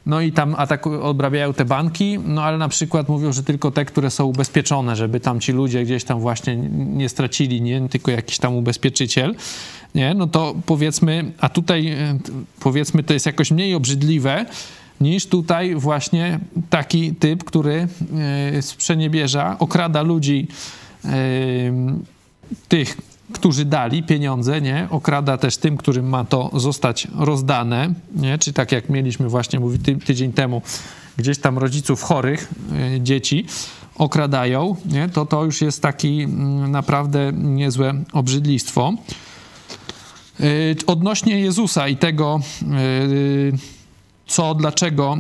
[0.07, 3.85] no i tam atakują, obrabiają te banki, no ale na przykład mówią, że tylko te,
[3.85, 7.89] które są ubezpieczone, żeby tam ci ludzie gdzieś tam właśnie nie stracili, nie?
[7.89, 9.35] Tylko jakiś tam ubezpieczyciel,
[9.95, 12.19] nie, no to powiedzmy, a tutaj y,
[12.61, 14.47] powiedzmy to jest jakoś mniej obrzydliwe,
[15.01, 17.89] niż tutaj właśnie taki typ, który
[18.55, 20.49] e, sprzeniebierza, okrada ludzi
[21.05, 21.09] e,
[22.69, 22.97] tych,
[23.33, 24.87] którzy dali pieniądze, nie?
[24.91, 28.39] Okrada też tym, którym ma to zostać rozdane, nie?
[28.39, 30.63] Czy tak jak mieliśmy właśnie, mówi ty, tydzień temu,
[31.17, 32.49] gdzieś tam rodziców chorych,
[32.97, 33.47] e, dzieci
[33.95, 35.09] okradają, nie?
[35.09, 38.93] To to już jest taki mm, naprawdę niezłe obrzydlistwo.
[40.87, 42.41] Odnośnie Jezusa i tego
[44.27, 45.19] co, dlaczego,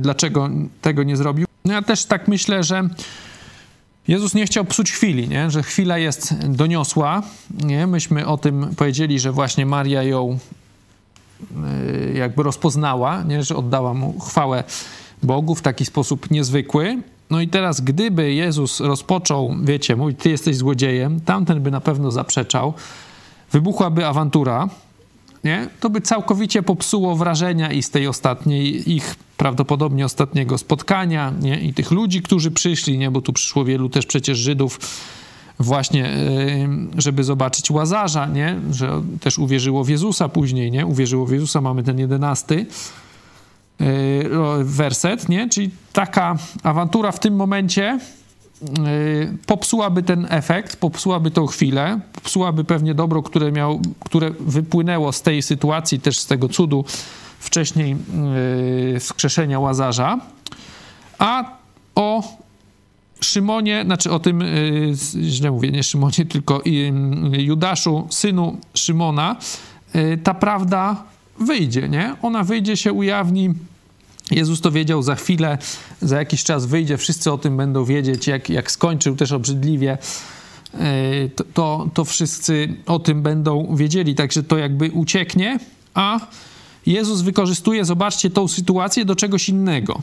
[0.00, 0.50] dlaczego
[0.82, 1.46] tego nie zrobił.
[1.64, 2.88] No ja też tak myślę, że
[4.08, 5.50] Jezus nie chciał psuć chwili, nie?
[5.50, 7.22] że chwila jest doniosła.
[7.64, 7.86] Nie?
[7.86, 10.38] Myśmy o tym powiedzieli, że właśnie Maria ją
[11.40, 13.42] y, jakby rozpoznała, nie?
[13.42, 14.64] że oddała mu chwałę
[15.22, 17.02] Bogu w taki sposób niezwykły.
[17.30, 22.10] No i teraz, gdyby Jezus rozpoczął, wiecie, mówi, ty jesteś złodziejem, tamten by na pewno
[22.10, 22.74] zaprzeczał,
[23.52, 24.68] wybuchłaby awantura,
[25.44, 25.68] nie?
[25.80, 31.60] to by całkowicie popsuło wrażenia i z tej ostatniej, ich prawdopodobnie ostatniego spotkania, nie?
[31.60, 33.10] i tych ludzi, którzy przyszli, nie?
[33.10, 34.80] bo tu przyszło wielu też przecież Żydów,
[35.58, 36.10] właśnie,
[36.98, 38.60] żeby zobaczyć Łazarza, nie?
[38.70, 40.86] że też uwierzyło w Jezusa później, nie?
[40.86, 42.66] uwierzyło w Jezusa, mamy ten jedenasty
[43.80, 43.86] yy,
[44.64, 45.48] werset, nie?
[45.48, 47.98] czyli taka awantura w tym momencie
[49.46, 55.42] popsułaby ten efekt, popsułaby tą chwilę, popsułaby pewnie dobro, które, miał, które wypłynęło z tej
[55.42, 56.84] sytuacji, też z tego cudu
[57.38, 57.96] wcześniej
[58.92, 60.18] yy, wskrzeszenia Łazarza.
[61.18, 61.44] A
[61.94, 62.22] o
[63.20, 66.62] Szymonie, znaczy o tym, yy, źle mówię, nie Szymonie, tylko
[67.32, 69.36] Judaszu, synu Szymona,
[69.94, 71.04] y, ta prawda
[71.38, 72.16] wyjdzie, nie?
[72.22, 73.54] Ona wyjdzie, się ujawni
[74.30, 75.58] Jezus to wiedział za chwilę,
[76.02, 79.98] za jakiś czas wyjdzie, wszyscy o tym będą wiedzieć, jak, jak skończył też obrzydliwie,
[80.74, 85.58] e, to, to, wszyscy o tym będą wiedzieli, także to jakby ucieknie,
[85.94, 86.20] a
[86.86, 90.02] Jezus wykorzystuje, zobaczcie, tą sytuację do czegoś innego.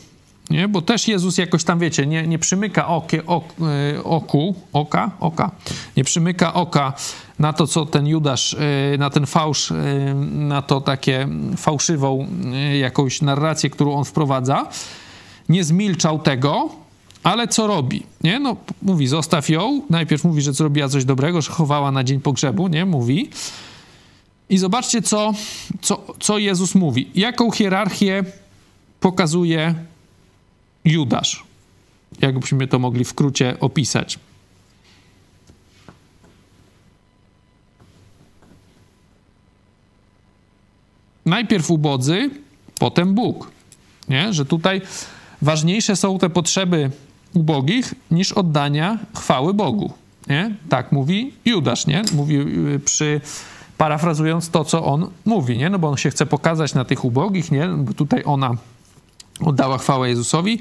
[0.49, 0.67] Nie?
[0.67, 5.51] Bo też Jezus jakoś tam, wiecie, nie, nie przymyka okie, ok, e, oku, oka, oka,
[5.97, 6.93] nie przymyka oka
[7.39, 8.53] na to, co ten Judasz,
[8.93, 9.75] e, na ten fałsz, e,
[10.31, 12.27] na to takie fałszywą
[12.79, 14.67] jakąś narrację, którą on wprowadza.
[15.49, 16.69] Nie zmilczał tego,
[17.23, 18.03] ale co robi?
[18.23, 18.39] Nie?
[18.39, 19.81] No, mówi, zostaw ją.
[19.89, 22.85] Najpierw mówi, że zrobiła coś dobrego, że chowała na dzień pogrzebu, nie?
[22.85, 23.29] Mówi.
[24.49, 25.33] I zobaczcie, co,
[25.81, 27.11] co, co Jezus mówi.
[27.15, 28.23] Jaką hierarchię
[28.99, 29.75] pokazuje
[30.87, 31.43] Judasz.
[32.21, 34.19] Jakbyśmy to mogli w skrócie opisać.
[41.25, 42.29] Najpierw ubodzy,
[42.79, 43.51] potem Bóg.
[44.09, 44.33] Nie?
[44.33, 44.81] Że tutaj
[45.41, 46.91] ważniejsze są te potrzeby
[47.33, 49.93] ubogich niż oddania chwały Bogu.
[50.27, 50.55] Nie?
[50.69, 52.01] Tak mówi Judasz, nie?
[52.13, 52.37] Mówi
[52.75, 53.21] y, przy
[53.77, 55.69] parafrazując to, co on mówi, nie?
[55.69, 57.67] No bo on się chce pokazać na tych ubogich, nie?
[57.67, 58.57] Bo tutaj ona
[59.41, 60.59] oddała chwałę Jezusowi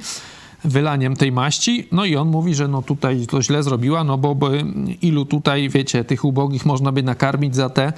[0.65, 4.35] wylaniem tej maści, no i on mówi, że no tutaj to źle zrobiła, no bo,
[4.35, 4.51] bo
[5.03, 7.93] ilu tutaj, wiecie, tych ubogich można by nakarmić za te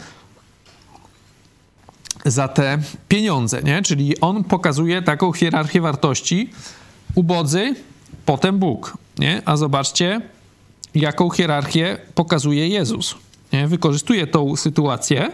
[2.24, 3.82] za te pieniądze, nie?
[3.82, 6.50] Czyli on pokazuje taką hierarchię wartości
[7.14, 7.74] ubodzy,
[8.26, 9.42] potem Bóg, nie?
[9.44, 10.20] A zobaczcie,
[10.94, 13.14] jaką hierarchię pokazuje Jezus,
[13.52, 13.68] nie?
[13.68, 15.32] Wykorzystuje tą sytuację,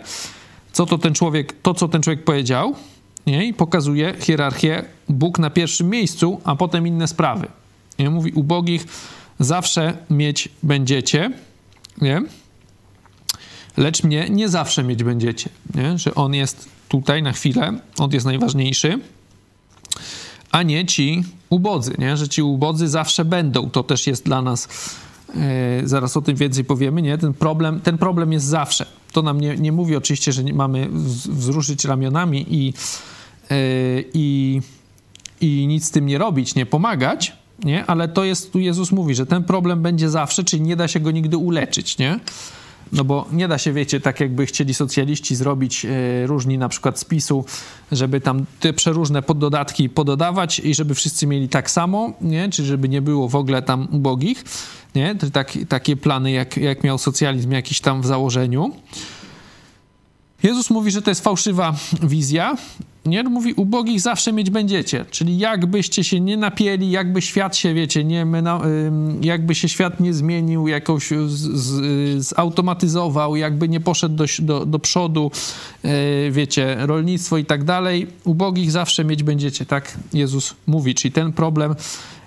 [0.73, 2.75] co to ten człowiek, to co ten człowiek powiedział,
[3.27, 3.47] nie?
[3.47, 7.47] i pokazuje hierarchię Bóg na pierwszym miejscu, a potem inne sprawy.
[7.99, 8.11] Nie?
[8.11, 8.87] Mówi, ubogich
[9.41, 11.31] zawsze mieć będziecie,
[12.01, 12.23] nie?
[13.77, 15.51] lecz mnie nie zawsze mieć będziecie.
[15.75, 15.99] Nie?
[15.99, 19.01] Że On jest tutaj na chwilę, On jest najważniejszy,
[20.51, 22.17] a nie ci ubodzy, nie?
[22.17, 23.71] że ci ubodzy zawsze będą.
[23.71, 24.69] To też jest dla nas,
[25.35, 27.19] e, zaraz o tym więcej powiemy, nie?
[27.19, 28.87] Ten problem, ten problem jest zawsze.
[29.13, 30.89] To nam nie, nie mówi oczywiście, że mamy
[31.29, 32.75] wzruszyć ramionami i
[34.15, 34.61] i,
[35.41, 37.33] i nic z tym nie robić, nie pomagać,
[37.65, 37.87] nie?
[37.87, 41.01] Ale to jest, tu Jezus mówi, że ten problem będzie zawsze, czyli nie da się
[41.01, 42.21] go nigdy uleczyć, nie?
[42.93, 46.99] No bo nie da się, wiecie, tak jakby chcieli socjaliści zrobić e, różni na przykład
[46.99, 47.45] spisu,
[47.93, 52.49] żeby tam te przeróżne poddodatki pododawać i żeby wszyscy mieli tak samo, nie?
[52.51, 54.45] Czy żeby nie było w ogóle tam ubogich,
[54.95, 55.15] nie?
[55.33, 58.73] Tak, takie plany, jak, jak miał socjalizm jakiś tam w założeniu.
[60.43, 62.57] Jezus mówi, że to jest fałszywa wizja.
[63.07, 65.05] Nie mówi, ubogich zawsze mieć będziecie.
[65.11, 68.27] Czyli jakbyście się nie napieli, jakby świat się, wiecie, nie,
[69.21, 74.79] jakby się świat nie zmienił, jakoś z, z, zautomatyzował, jakby nie poszedł do, do, do
[74.79, 75.31] przodu,
[75.83, 79.67] e, wiecie, rolnictwo i tak dalej, ubogich zawsze mieć będziecie.
[79.67, 80.95] Tak Jezus mówi.
[80.95, 81.75] Czyli ten problem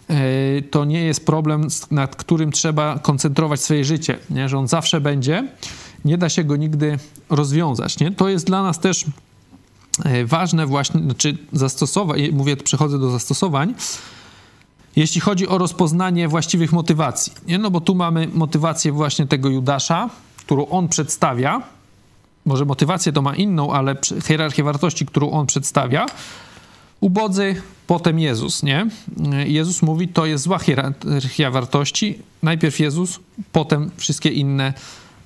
[0.10, 4.50] e, to nie jest problem, nad którym trzeba koncentrować swoje życie, nie?
[4.50, 5.48] że on zawsze będzie
[6.06, 6.98] nie da się go nigdy
[7.30, 8.00] rozwiązać.
[8.00, 8.12] Nie?
[8.12, 9.06] To jest dla nas też
[10.26, 13.74] ważne właśnie, znaczy zastosować, mówię, przechodzę do zastosowań,
[14.96, 17.34] jeśli chodzi o rozpoznanie właściwych motywacji.
[17.48, 17.58] Nie?
[17.58, 21.62] No bo tu mamy motywację właśnie tego Judasza, którą on przedstawia.
[22.46, 23.96] Może motywację to ma inną, ale
[24.28, 26.06] hierarchię wartości, którą on przedstawia.
[27.00, 28.88] Ubodzy, potem Jezus, nie?
[29.34, 32.20] E, Jezus mówi, to jest zła hierarchia wartości.
[32.44, 33.20] Najpierw Jezus,
[33.52, 34.74] potem wszystkie inne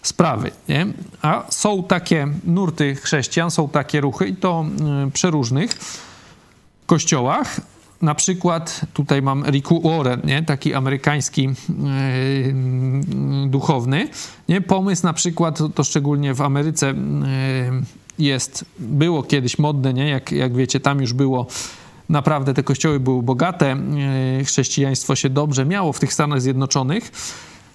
[0.01, 0.51] sprawy.
[0.69, 0.87] Nie?
[1.21, 4.65] A są takie nurty chrześcijan, są takie ruchy i to
[5.07, 5.77] y, przeróżnych
[6.85, 7.61] kościołach.
[8.01, 10.43] Na przykład tutaj mam Riku Warren, nie?
[10.43, 12.53] taki amerykański yy,
[13.47, 14.09] duchowny.
[14.49, 14.61] Nie?
[14.61, 16.95] Pomysł na przykład, to szczególnie w Ameryce yy,
[18.19, 20.09] jest, było kiedyś modne, nie?
[20.09, 21.47] Jak, jak wiecie, tam już było
[22.09, 23.77] naprawdę te kościoły były bogate,
[24.37, 27.11] yy, chrześcijaństwo się dobrze miało w tych Stanach Zjednoczonych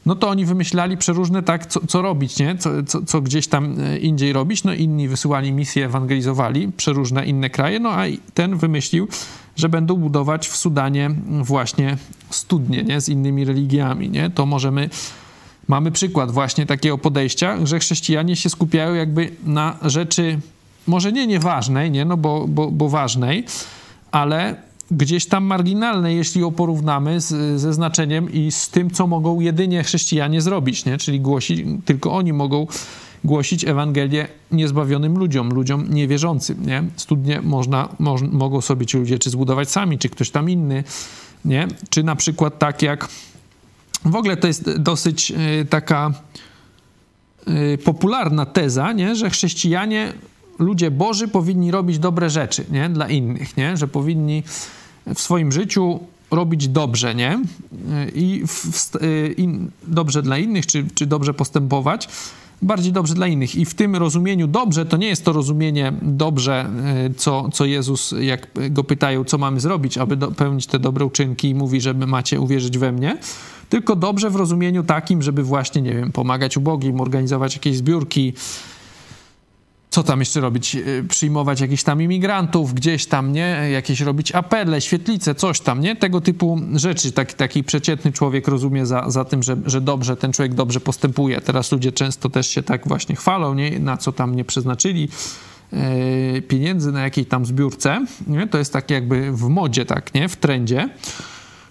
[0.07, 2.57] no to oni wymyślali przeróżne tak, co, co robić, nie?
[2.57, 4.65] Co, co, co, gdzieś tam e, indziej robić.
[4.65, 8.05] No inni wysyłali misje, ewangelizowali przeróżne inne kraje, no a
[8.35, 9.09] ten wymyślił,
[9.57, 11.11] że będą budować w Sudanie
[11.43, 11.97] właśnie
[12.31, 13.01] studnie, nie?
[13.01, 14.31] Z innymi religiami, nie?
[14.31, 14.91] To możemy...
[15.69, 20.39] Mamy przykład właśnie takiego podejścia, że chrześcijanie się skupiają jakby na rzeczy
[20.87, 22.05] może nie nieważnej, nie?
[22.05, 23.45] No bo, bo, bo ważnej,
[24.11, 24.57] ale
[24.91, 29.83] gdzieś tam marginalne, jeśli ją porównamy z, ze znaczeniem i z tym, co mogą jedynie
[29.83, 30.99] chrześcijanie zrobić, nie?
[30.99, 32.67] czyli głosić, tylko oni mogą
[33.25, 36.67] głosić Ewangelię niezbawionym ludziom, ludziom niewierzącym.
[36.67, 36.85] Nie?
[36.97, 40.85] Studnie można, moż, mogą sobie ci ludzie czy zbudować sami, czy ktoś tam inny,
[41.45, 41.69] nie?
[41.91, 43.09] czy na przykład tak jak
[44.05, 46.11] w ogóle to jest dosyć y, taka
[47.49, 49.17] y, popularna teza, nie?
[49.17, 50.13] że chrześcijanie
[50.59, 52.89] ludzie Boży powinni robić dobre rzeczy nie?
[52.89, 53.77] dla innych, nie?
[53.77, 54.43] że powinni
[55.15, 56.01] w swoim życiu
[56.31, 57.43] robić dobrze, nie?
[58.15, 58.91] I, w, w,
[59.37, 59.49] i
[59.87, 62.09] dobrze dla innych, czy, czy dobrze postępować,
[62.63, 63.57] bardziej dobrze dla innych.
[63.57, 66.71] I w tym rozumieniu dobrze, to nie jest to rozumienie dobrze,
[67.17, 71.49] co, co Jezus, jak go pytają, co mamy zrobić, aby do, pełnić te dobre uczynki
[71.49, 73.19] i mówi, żeby macie uwierzyć we mnie,
[73.69, 78.33] tylko dobrze w rozumieniu takim, żeby właśnie, nie wiem, pomagać ubogim, organizować jakieś zbiórki,
[79.97, 80.75] co tam jeszcze robić?
[80.75, 83.69] Y, przyjmować jakichś tam imigrantów, gdzieś tam, nie?
[83.73, 85.97] Jakieś robić apele, świetlice, coś tam, nie?
[85.97, 90.33] Tego typu rzeczy taki, taki przeciętny człowiek rozumie za, za tym, że, że dobrze, ten
[90.33, 91.41] człowiek dobrze postępuje.
[91.41, 93.79] Teraz ludzie często też się tak właśnie chwalą, nie?
[93.79, 95.09] Na co tam nie przeznaczyli
[95.73, 98.47] yy, pieniędzy na jakiej tam zbiórce, nie?
[98.47, 100.29] To jest tak jakby w modzie, tak, nie?
[100.29, 100.89] W trendzie.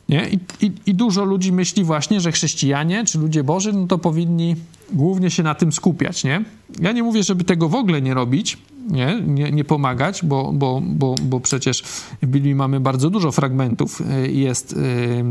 [0.09, 0.29] Nie?
[0.29, 4.55] I, i, I, dużo ludzi myśli właśnie, że chrześcijanie czy ludzie Boży, no to powinni
[4.93, 6.43] głównie się na tym skupiać, nie?
[6.79, 8.57] Ja nie mówię, żeby tego w ogóle nie robić,
[8.89, 11.81] nie, nie, nie pomagać, bo, bo, bo, bo przecież
[12.21, 14.01] w Biblii mamy bardzo dużo fragmentów.
[14.01, 15.23] Y, jest y,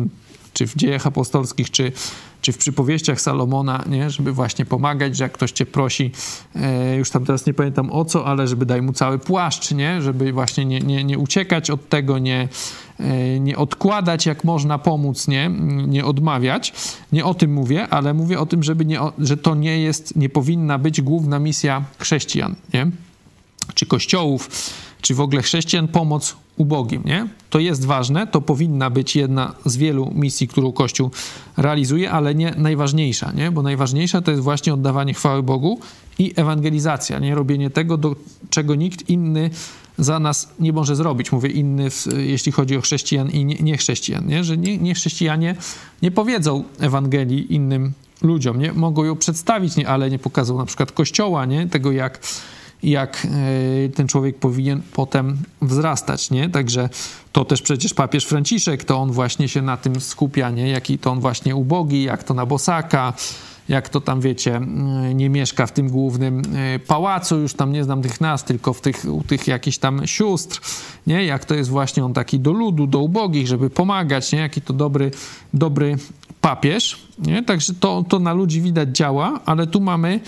[0.53, 1.93] czy w dziejach apostolskich, czy,
[2.45, 4.11] czy w przypowieściach Salomona, nie?
[4.11, 6.11] żeby właśnie pomagać, że jak ktoś cię prosi,
[6.57, 10.03] e, już tam teraz nie pamiętam o co, ale żeby daj mu cały płaszcz, nie?
[10.03, 12.49] żeby właśnie nie, nie, nie uciekać od tego, nie,
[13.01, 15.51] e, nie odkładać, jak można pomóc, nie?
[15.87, 16.73] nie odmawiać.
[17.13, 20.29] Nie o tym mówię, ale mówię o tym, żeby nie, że to nie jest, nie
[20.29, 22.91] powinna być główna misja chrześcijan, nie?
[23.75, 24.51] czy kościołów,
[25.05, 27.27] czy w ogóle chrześcijan pomoc ubogim, nie?
[27.51, 31.11] To jest ważne, to powinna być jedna z wielu misji, którą Kościół
[31.57, 33.51] realizuje, ale nie najważniejsza, nie?
[33.51, 35.81] Bo najważniejsza to jest właśnie oddawanie chwały Bogu
[36.19, 37.35] i ewangelizacja, nie?
[37.35, 38.17] Robienie tego, do
[38.51, 39.51] czego nikt inny
[39.99, 41.33] za nas nie może zrobić.
[41.33, 44.45] Mówię inny, jeśli chodzi o chrześcijan i niechrześcijan, nie, nie?
[44.45, 45.57] Że nie, nie chrześcijanie
[46.03, 47.93] nie powiedzą Ewangelii innym
[48.23, 48.73] ludziom, nie?
[48.73, 49.89] Mogą ją przedstawić, nie?
[49.89, 51.67] ale nie pokażą na przykład Kościoła, nie?
[51.67, 52.21] Tego jak
[52.85, 56.49] jak e, ten człowiek powinien potem wzrastać, nie?
[56.49, 56.89] Także
[57.33, 60.69] to też przecież papież Franciszek, to on właśnie się na tym skupia, nie?
[60.69, 63.13] Jaki to on właśnie ubogi, jak to na bosaka,
[63.69, 64.61] jak to tam, wiecie,
[65.15, 68.81] nie mieszka w tym głównym e, pałacu, już tam nie znam tych nazw, tylko w
[68.81, 70.61] tych, u tych jakichś tam sióstr,
[71.07, 71.25] nie?
[71.25, 74.39] Jak to jest właśnie on taki do ludu, do ubogich, żeby pomagać, nie?
[74.39, 75.11] Jaki to dobry,
[75.55, 75.97] dobry
[76.41, 77.43] papież, nie?
[77.43, 80.21] Także to, to na ludzi widać działa, ale tu mamy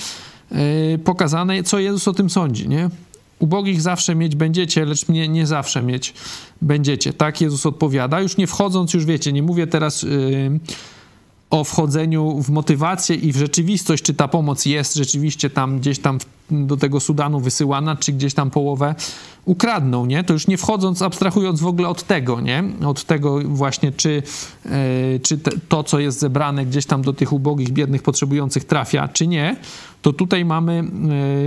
[1.05, 2.91] pokazane, co Jezus o tym sądzi, nie?
[3.39, 6.15] Ubogich zawsze mieć będziecie, lecz mnie nie zawsze mieć
[6.63, 7.13] będziecie.
[7.13, 8.21] Tak Jezus odpowiada.
[8.21, 10.61] Już nie wchodząc, już wiecie, nie mówię teraz yy,
[11.51, 16.19] o wchodzeniu w motywację i w rzeczywistość, czy ta pomoc jest rzeczywiście tam gdzieś tam
[16.51, 18.95] do tego Sudanu wysyłana, czy gdzieś tam połowę
[19.45, 20.25] ukradną, nie?
[20.25, 22.65] To już nie wchodząc, abstrahując w ogóle od tego, nie?
[22.87, 24.23] Od tego właśnie, czy,
[24.65, 29.09] yy, czy te, to, co jest zebrane gdzieś tam do tych ubogich, biednych, potrzebujących trafia,
[29.09, 29.57] czy nie,
[30.03, 30.85] to tutaj mamy,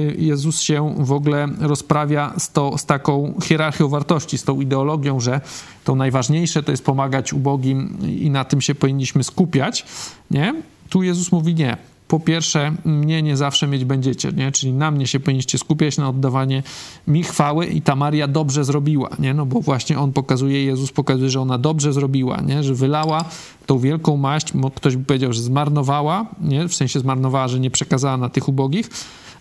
[0.08, 5.20] yy, Jezus się w ogóle rozprawia z, to, z taką hierarchią wartości, z tą ideologią,
[5.20, 5.42] że
[5.84, 9.86] to najważniejsze to jest pomagać ubogim i na tym się powinniśmy skupiać,
[10.32, 10.54] nie?
[10.90, 14.52] Tu Jezus mówi nie po pierwsze, mnie nie zawsze mieć będziecie, nie?
[14.52, 16.64] czyli na mnie się powinniście skupiać, na oddawanie
[17.08, 19.34] mi chwały i ta Maria dobrze zrobiła, nie?
[19.34, 22.64] no bo właśnie on pokazuje, Jezus pokazuje, że ona dobrze zrobiła, nie?
[22.64, 23.26] że wylała
[23.66, 26.68] tą wielką maść, ktoś by powiedział, że zmarnowała, nie?
[26.68, 28.90] w sensie zmarnowała, że nie przekazała na tych ubogich,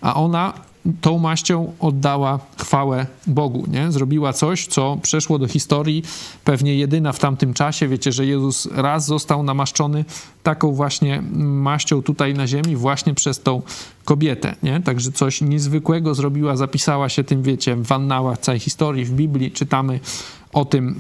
[0.00, 0.52] a ona
[1.00, 3.92] tą maścią oddała chwałę Bogu, nie?
[3.92, 6.02] Zrobiła coś, co przeszło do historii,
[6.44, 7.88] pewnie jedyna w tamtym czasie.
[7.88, 10.04] Wiecie, że Jezus raz został namaszczony
[10.42, 13.62] taką właśnie maścią tutaj na ziemi właśnie przez tą
[14.04, 14.80] kobietę, nie?
[14.80, 20.00] Także coś niezwykłego zrobiła, zapisała się tym, wiecie, w annałach całej historii, w Biblii, czytamy
[20.52, 20.96] o tym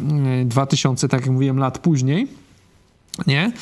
[0.46, 2.28] 2000, y, tak jak mówiłem, lat później,
[3.26, 3.52] nie?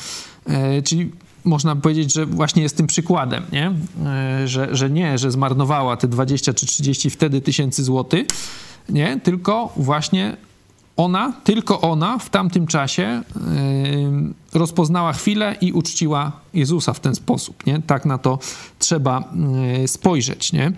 [0.45, 1.11] E, czyli
[1.47, 3.71] można powiedzieć, że właśnie jest tym przykładem, nie?
[4.05, 8.27] E, że, że nie, że zmarnowała te 20 czy 30 wtedy tysięcy złotych,
[8.89, 9.19] nie?
[9.23, 10.37] Tylko właśnie
[10.97, 17.65] ona, tylko ona w tamtym czasie yy, rozpoznała chwilę i uczciła Jezusa w ten sposób,
[17.65, 17.81] nie?
[17.81, 18.39] Tak na to
[18.79, 19.23] trzeba
[19.79, 20.71] yy, spojrzeć, nie?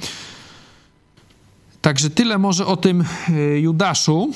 [1.82, 3.04] Także tyle może o tym
[3.62, 4.32] Judaszu.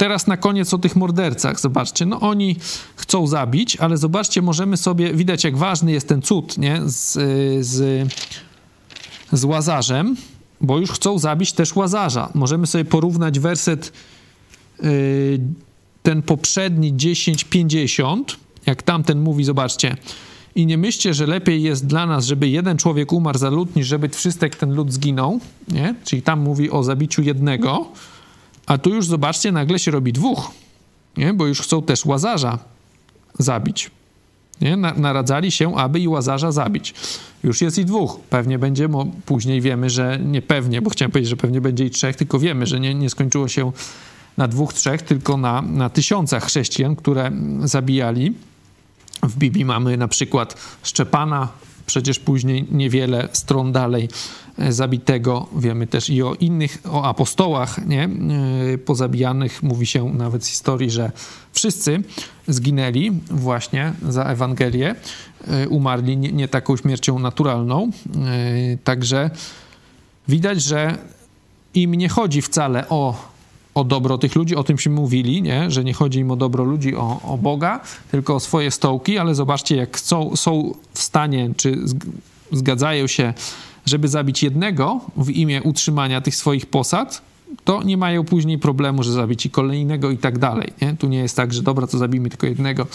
[0.00, 1.60] Teraz na koniec o tych mordercach.
[1.60, 2.56] Zobaczcie, no oni
[2.96, 6.80] chcą zabić, ale zobaczcie, możemy sobie, widać jak ważny jest ten cud, nie?
[6.84, 7.12] Z,
[7.66, 8.08] z,
[9.32, 10.16] z Łazarzem,
[10.60, 12.30] bo już chcą zabić też Łazarza.
[12.34, 13.92] Możemy sobie porównać werset
[14.82, 14.88] yy,
[16.02, 18.22] ten poprzedni 10:50,
[18.66, 19.96] jak tamten mówi, zobaczcie.
[20.54, 23.86] I nie myślcie, że lepiej jest dla nas, żeby jeden człowiek umarł za lud, niż
[23.86, 25.94] żeby wszystek ten lud zginął, nie?
[26.04, 27.86] Czyli tam mówi o zabiciu jednego.
[28.70, 30.50] A tu już zobaczcie, nagle się robi dwóch,
[31.16, 31.34] nie?
[31.34, 32.58] bo już chcą też łazarza
[33.38, 33.90] zabić.
[34.60, 34.76] Nie?
[34.76, 36.94] Naradzali się, aby i łazarza zabić.
[37.44, 38.20] Już jest i dwóch.
[38.20, 38.88] Pewnie będzie,
[39.26, 42.66] później wiemy, że nie pewnie, bo chciałem powiedzieć, że pewnie będzie i trzech, tylko wiemy,
[42.66, 43.72] że nie, nie skończyło się
[44.36, 47.30] na dwóch, trzech, tylko na, na tysiącach chrześcijan, które
[47.64, 48.34] zabijali.
[49.22, 51.48] W Biblii mamy na przykład Szczepana,
[51.86, 54.08] przecież później niewiele stron dalej
[54.68, 55.46] zabitego.
[55.56, 58.08] Wiemy też i o innych, o apostołach, nie?
[58.74, 59.62] E, pozabijanych.
[59.62, 61.12] Mówi się nawet z historii, że
[61.52, 62.02] wszyscy
[62.48, 64.94] zginęli właśnie za Ewangelię,
[65.48, 67.90] e, umarli nie, nie taką śmiercią naturalną.
[68.84, 69.30] Także
[70.28, 70.98] widać, że
[71.74, 73.30] im nie chodzi wcale o
[73.74, 75.70] o dobro tych ludzi, o tymśmy mówili, nie?
[75.70, 77.80] że nie chodzi im o dobro ludzi, o, o Boga,
[78.10, 81.78] tylko o swoje stołki, ale zobaczcie, jak są, są w stanie, czy
[82.52, 83.34] zgadzają się,
[83.90, 87.22] żeby zabić jednego w imię utrzymania tych swoich posad,
[87.64, 90.72] to nie mają później problemu, że zabić i kolejnego i tak dalej.
[90.82, 90.96] Nie?
[90.96, 92.86] Tu nie jest tak, że dobra, to zabijmy tylko jednego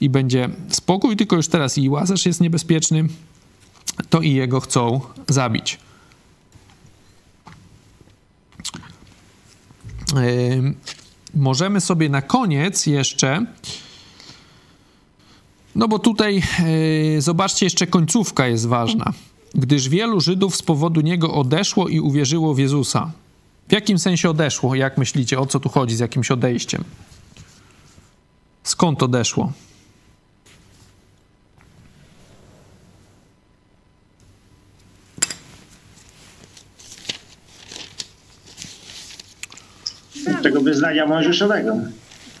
[0.00, 3.04] i będzie spokój, tylko już teraz i Łazarz jest niebezpieczny,
[4.10, 5.78] to i jego chcą zabić.
[11.34, 13.46] możemy sobie na koniec jeszcze.
[15.74, 16.42] No bo tutaj
[17.14, 19.12] yy, zobaczcie, jeszcze końcówka jest ważna.
[19.54, 23.10] Gdyż wielu Żydów z powodu niego odeszło i uwierzyło w Jezusa.
[23.68, 24.74] W jakim sensie odeszło?
[24.74, 26.84] Jak myślicie, o co tu chodzi z jakimś odejściem?
[28.62, 29.52] Skąd odeszło?
[40.42, 41.76] tego wyznania mojżeszowego.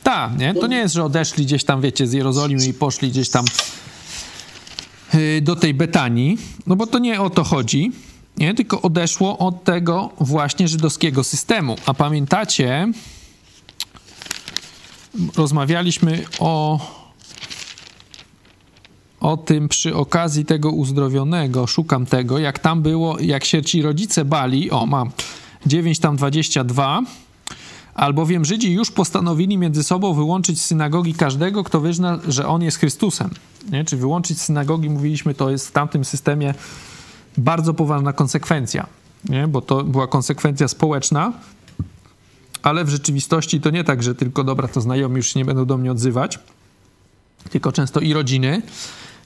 [0.02, 0.54] Tak, nie?
[0.54, 3.44] To nie jest, że odeszli gdzieś tam, wiecie, z Jerozolimy i poszli gdzieś tam
[5.42, 7.92] do tej Betanii, no bo to nie o to chodzi,
[8.36, 8.54] nie?
[8.54, 11.76] Tylko odeszło od tego właśnie żydowskiego systemu.
[11.86, 12.88] A pamiętacie,
[15.36, 16.80] rozmawialiśmy o
[19.20, 24.24] o tym przy okazji tego uzdrowionego, szukam tego, jak tam było, jak się ci rodzice
[24.24, 25.10] bali, o mam
[25.66, 27.02] 9 tam 22,
[27.96, 32.78] albowiem Żydzi już postanowili między sobą wyłączyć z synagogi każdego, kto wyzna, że on jest
[32.78, 33.30] Chrystusem.
[33.70, 33.84] Nie?
[33.84, 36.54] Czy wyłączyć z synagogi, mówiliśmy, to jest w tamtym systemie
[37.38, 38.86] bardzo poważna konsekwencja,
[39.28, 39.48] nie?
[39.48, 41.32] bo to była konsekwencja społeczna,
[42.62, 45.64] ale w rzeczywistości to nie tak, że tylko dobra, to znajomi już się nie będą
[45.64, 46.38] do mnie odzywać,
[47.50, 48.62] tylko często i rodziny,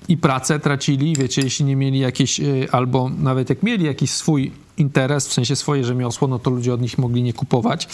[0.08, 4.52] i pracę tracili, wiecie, jeśli nie mieli jakiejś, y, albo nawet jak mieli jakiś swój
[4.76, 7.88] interes, w sensie swoje rzemiosło, no to ludzie od nich mogli nie kupować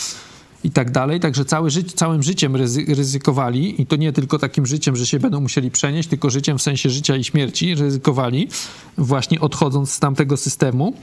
[0.64, 1.20] i tak dalej.
[1.20, 2.56] Także cały ży całym życiem
[2.88, 6.62] ryzykowali i to nie tylko takim życiem, że się będą musieli przenieść, tylko życiem w
[6.62, 8.48] sensie życia i śmierci ryzykowali,
[8.98, 10.94] właśnie odchodząc z tamtego systemu.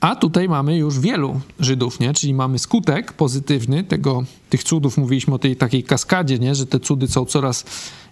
[0.00, 2.14] A tutaj mamy już wielu Żydów, nie?
[2.14, 4.96] czyli mamy skutek pozytywny tego, tych cudów.
[4.96, 6.54] Mówiliśmy o tej takiej kaskadzie, nie?
[6.54, 7.64] że te cudy są coraz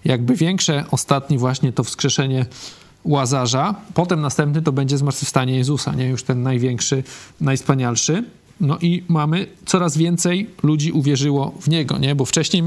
[0.04, 0.84] jakby większe.
[0.90, 2.46] Ostatni właśnie to wskrzeszenie
[3.04, 3.74] Łazarza.
[3.94, 6.08] Potem następny to będzie zmartwychwstanie Jezusa, nie?
[6.08, 7.02] już ten największy,
[7.40, 8.24] najspanialszy.
[8.60, 12.14] No i mamy coraz więcej ludzi uwierzyło w niego, nie?
[12.14, 12.62] Bo wcześniej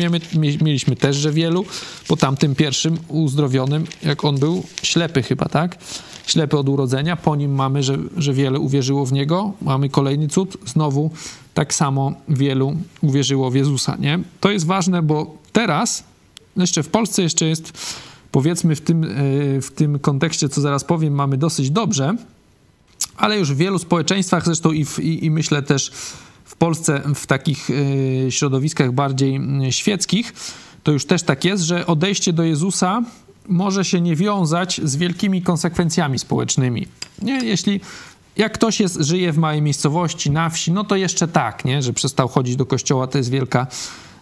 [0.62, 1.66] mieliśmy też, że wielu,
[2.08, 5.78] po tamtym pierwszym uzdrowionym, jak on był ślepy chyba, tak?
[6.28, 9.54] Ślepy od urodzenia, po nim mamy, że, że wiele uwierzyło w niego.
[9.62, 11.12] Mamy kolejny cud, znowu
[11.54, 14.20] tak samo wielu uwierzyło w Jezusa, nie?
[14.40, 16.04] To jest ważne, bo teraz,
[16.58, 17.74] jeszcze w Polsce jeszcze jest,
[18.32, 19.08] powiedzmy w tym, e,
[19.62, 22.16] w tym kontekście, co zaraz powiem, mamy dosyć dobrze,
[23.20, 25.92] ale już w wielu społeczeństwach, zresztą i, w, i, i myślę też
[26.46, 29.40] w Polsce, w takich y, środowiskach bardziej
[29.70, 30.34] świeckich,
[30.84, 33.04] to już też tak jest, że odejście do Jezusa
[33.48, 36.88] może się nie wiązać z wielkimi konsekwencjami społecznymi.
[37.22, 37.46] Nie?
[37.46, 37.82] Jeśli
[38.38, 41.82] jak ktoś jest, żyje w małej miejscowości, na wsi, no to jeszcze tak, nie?
[41.82, 43.68] że przestał chodzić do kościoła, to jest wielka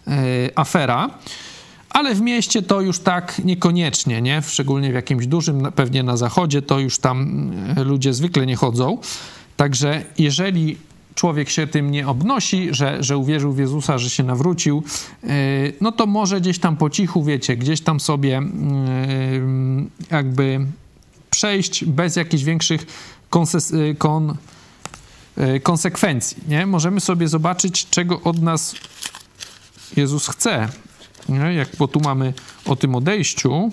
[0.08, 0.10] y,
[0.54, 1.10] afera
[1.90, 4.42] ale w mieście to już tak niekoniecznie, nie?
[4.42, 8.98] Szczególnie w jakimś dużym, pewnie na zachodzie, to już tam e, ludzie zwykle nie chodzą.
[9.56, 10.76] Także jeżeli
[11.14, 14.82] człowiek się tym nie obnosi, że, że uwierzył w Jezusa, że się nawrócił,
[15.24, 15.28] e,
[15.80, 18.42] no to może gdzieś tam po cichu, wiecie, gdzieś tam sobie e,
[20.10, 20.66] jakby
[21.30, 22.86] przejść bez jakichś większych
[23.98, 24.34] kon,
[25.62, 26.36] konsekwencji.
[26.48, 26.66] Nie?
[26.66, 28.74] Możemy sobie zobaczyć, czego od nas
[29.96, 30.68] Jezus chce.
[31.28, 31.54] Nie?
[31.54, 32.34] Jak, bo tu mamy
[32.66, 33.70] o tym odejściu.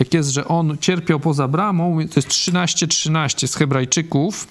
[0.00, 4.48] Jak jest, że on cierpiał poza bramą, to jest 13:13 13 z Hebrajczyków.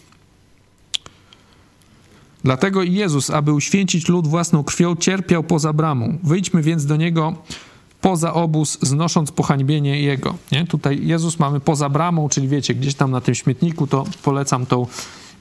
[2.43, 6.17] Dlatego Jezus, aby uświęcić lud własną krwią, cierpiał poza bramą.
[6.23, 7.35] Wyjdźmy więc do niego
[8.01, 10.35] poza obóz, znosząc pohańbienie jego.
[10.51, 10.67] Nie?
[10.67, 14.87] Tutaj Jezus mamy poza bramą, czyli wiecie, gdzieś tam na tym śmietniku, to polecam tą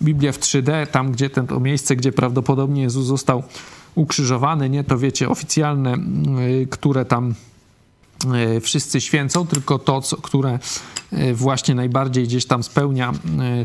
[0.03, 3.43] Biblię w 3D, tam gdzie ten, to miejsce, gdzie prawdopodobnie Jezus został
[3.95, 7.34] ukrzyżowany, nie to wiecie, oficjalne, y, które tam
[8.34, 10.59] e, wszyscy święcą, tylko to, które
[11.12, 13.12] e, właśnie najbardziej gdzieś tam spełnia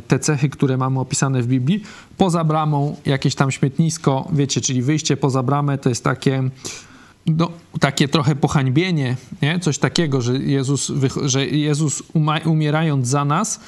[0.07, 1.83] te cechy, które mamy opisane w Biblii.
[2.17, 6.49] Poza bramą jakieś tam śmietnisko, wiecie, czyli wyjście poza bramę to jest takie
[7.25, 9.59] no, takie trochę pohańbienie, nie?
[9.59, 10.91] coś takiego, że Jezus,
[11.25, 12.03] że Jezus
[12.45, 13.59] umierając za nas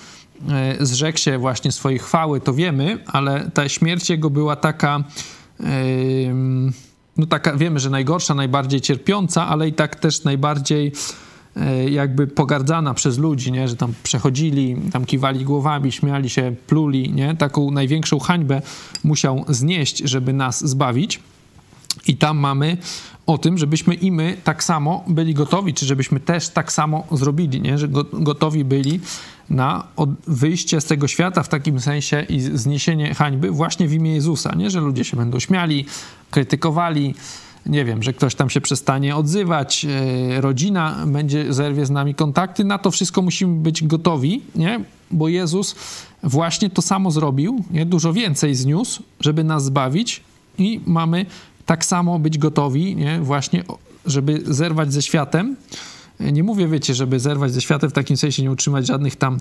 [0.80, 5.04] zrzekł się właśnie swojej chwały, to wiemy, ale ta śmierć jego była taka
[7.18, 10.92] no taka, wiemy, że najgorsza, najbardziej cierpiąca, ale i tak też najbardziej
[11.56, 13.68] e, jakby pogardzana przez ludzi, nie?
[13.68, 17.36] że tam przechodzili, tam kiwali głowami, śmiali się, pluli, nie?
[17.36, 18.62] taką największą hańbę
[19.04, 21.20] musiał znieść, żeby nas zbawić.
[22.08, 22.78] I tam mamy
[23.26, 27.62] o tym, żebyśmy i my tak samo byli gotowi, czy żebyśmy też tak samo zrobili,
[27.62, 27.78] nie?
[27.78, 29.00] że gotowi byli
[29.50, 29.88] na
[30.28, 34.70] wyjście z tego świata w takim sensie i zniesienie hańby właśnie w imię Jezusa, nie?
[34.70, 35.86] że ludzie się będą śmiali,
[36.32, 37.16] krytykowali,
[37.66, 42.64] nie wiem, że ktoś tam się przestanie odzywać, e, rodzina będzie zerwie z nami kontakty,
[42.64, 44.80] na to wszystko musimy być gotowi, nie?
[45.12, 45.76] bo Jezus
[46.24, 47.86] właśnie to samo zrobił, nie?
[47.86, 50.24] dużo więcej zniósł, żeby nas zbawić
[50.58, 51.26] i mamy
[51.66, 53.20] tak samo być gotowi, nie?
[53.20, 53.64] właśnie,
[54.06, 55.56] żeby zerwać ze światem.
[56.20, 59.40] Nie mówię, wiecie, żeby zerwać ze światem w takim sensie, nie utrzymać żadnych tam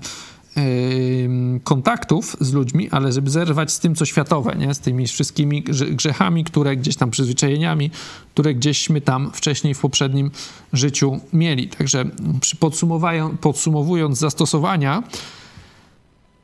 [1.64, 4.74] kontaktów z ludźmi, ale żeby zerwać z tym, co światowe, nie?
[4.74, 7.90] z tymi wszystkimi grzechami, które gdzieś tam przyzwyczajeniami,
[8.34, 10.30] które gdzieśmy tam wcześniej w poprzednim
[10.72, 11.68] życiu mieli.
[11.68, 12.04] Także
[13.40, 15.02] podsumowując zastosowania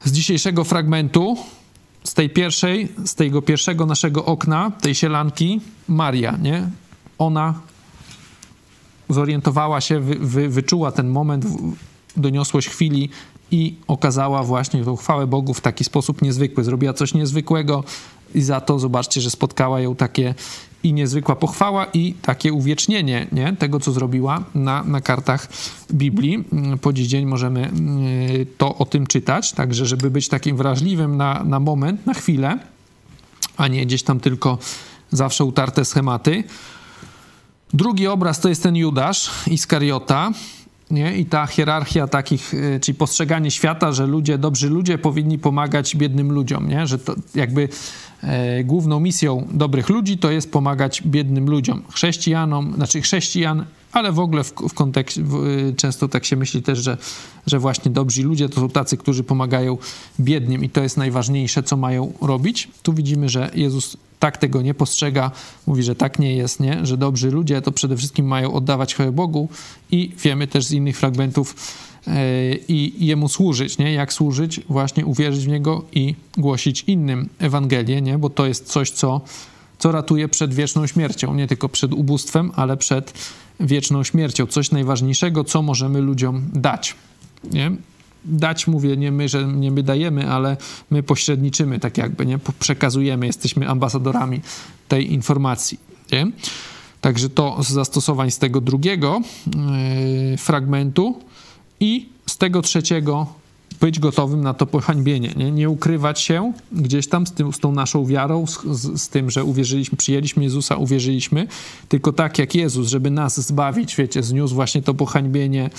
[0.05, 1.37] z dzisiejszego fragmentu,
[2.05, 6.71] z tej pierwszej, z tego pierwszego naszego okna, tej sielanki, Maria, nie?
[7.19, 7.61] Ona
[9.13, 11.47] zorientowała się, wy, wy, wyczuła ten moment,
[12.17, 13.09] doniosłość chwili
[13.51, 16.65] i okazała właśnie tą chwałę Bogu w taki sposób niezwykły.
[16.65, 17.85] Zrobiła coś niezwykłego
[18.35, 20.35] i za to zobaczcie, że spotkała ją takie
[20.83, 23.57] i niezwykła pochwała i takie uwiecznienie nie?
[23.59, 25.49] tego, co zrobiła na, na kartach
[25.93, 26.45] Biblii.
[26.81, 27.71] Po dziś dzień możemy
[28.31, 32.59] y, to o tym czytać, także żeby być takim wrażliwym na, na moment, na chwilę,
[33.57, 34.59] a nie gdzieś tam tylko
[35.11, 36.45] zawsze utarte schematy.
[37.73, 40.33] Drugi obraz to jest ten Judasz Iskariota,
[40.91, 41.17] nie?
[41.17, 46.33] I ta hierarchia takich, y, czyli postrzeganie świata, że ludzie, dobrzy ludzie powinni pomagać biednym
[46.33, 46.87] ludziom, nie?
[46.87, 47.69] Że to jakby
[48.23, 54.19] e, główną misją dobrych ludzi to jest pomagać biednym ludziom, chrześcijanom, znaczy chrześcijan, ale w
[54.19, 56.97] ogóle w, w kontekście, w, y, często tak się myśli też, że,
[57.47, 59.79] że właśnie dobrzy ludzie to są tacy, którzy pomagają
[60.21, 62.69] biednym i to jest najważniejsze, co mają robić.
[62.83, 65.31] Tu widzimy, że Jezus tak tego nie postrzega,
[65.67, 66.87] mówi, że tak nie jest, nie?
[66.87, 69.49] że dobrzy ludzie to przede wszystkim mają oddawać chwałę Bogu
[69.91, 71.57] i wiemy też z innych fragmentów
[72.07, 72.15] yy,
[72.69, 73.93] i Jemu służyć, nie?
[73.93, 74.61] Jak służyć?
[74.69, 78.19] Właśnie uwierzyć w Niego i głosić innym Ewangelię, nie?
[78.19, 79.21] Bo to jest coś, co,
[79.79, 83.13] co ratuje przed wieczną śmiercią, nie tylko przed ubóstwem, ale przed
[83.63, 84.47] wieczną śmiercią.
[84.47, 86.95] Coś najważniejszego, co możemy ludziom dać,
[87.53, 87.71] nie?
[88.25, 90.57] dać, mówię, nie my, że nie my dajemy, ale
[90.91, 92.39] my pośredniczymy, tak jakby, nie?
[92.59, 94.41] Przekazujemy, jesteśmy ambasadorami
[94.89, 95.81] tej informacji,
[96.13, 96.27] nie?
[97.01, 99.21] Także to z zastosowań z tego drugiego
[100.31, 101.19] yy, fragmentu
[101.81, 103.27] i z tego trzeciego
[103.83, 107.73] być gotowym na to pohańbienie, nie, nie ukrywać się gdzieś tam z, tym, z tą
[107.73, 111.47] naszą wiarą, z, z, tym, że uwierzyliśmy, przyjęliśmy Jezusa, uwierzyliśmy,
[111.89, 115.71] tylko tak jak Jezus, żeby nas zbawić, wiecie, zniósł właśnie to pohańbienie,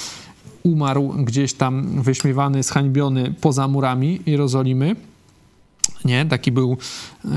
[0.64, 4.95] umarł gdzieś tam wyśmiewany, zhańbiony poza murami Jerozolimy.
[6.06, 6.78] Nie, taki był,
[7.26, 7.30] e,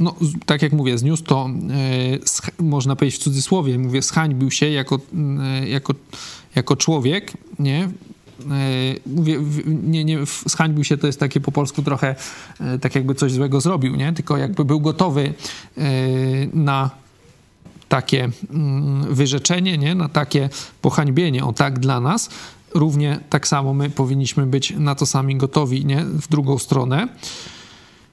[0.00, 0.14] no
[0.46, 1.50] tak jak mówię, zniósł to,
[2.58, 5.00] e, można powiedzieć w cudzysłowie, mówię, zhańbił się jako,
[5.40, 5.94] e, jako,
[6.54, 7.88] jako człowiek, nie,
[9.06, 12.14] mówię, nie, nie, zhańbił się, to jest takie po polsku trochę
[12.80, 14.12] tak jakby coś złego zrobił, nie?
[14.12, 15.34] Tylko jakby był gotowy
[16.52, 16.90] na
[17.88, 19.94] takie mm, wyrzeczenie, nie?
[19.94, 20.50] na takie
[20.82, 22.30] pohańbienie, o tak dla nas,
[22.74, 26.04] równie tak samo my powinniśmy być na to sami gotowi, nie?
[26.04, 27.08] w drugą stronę.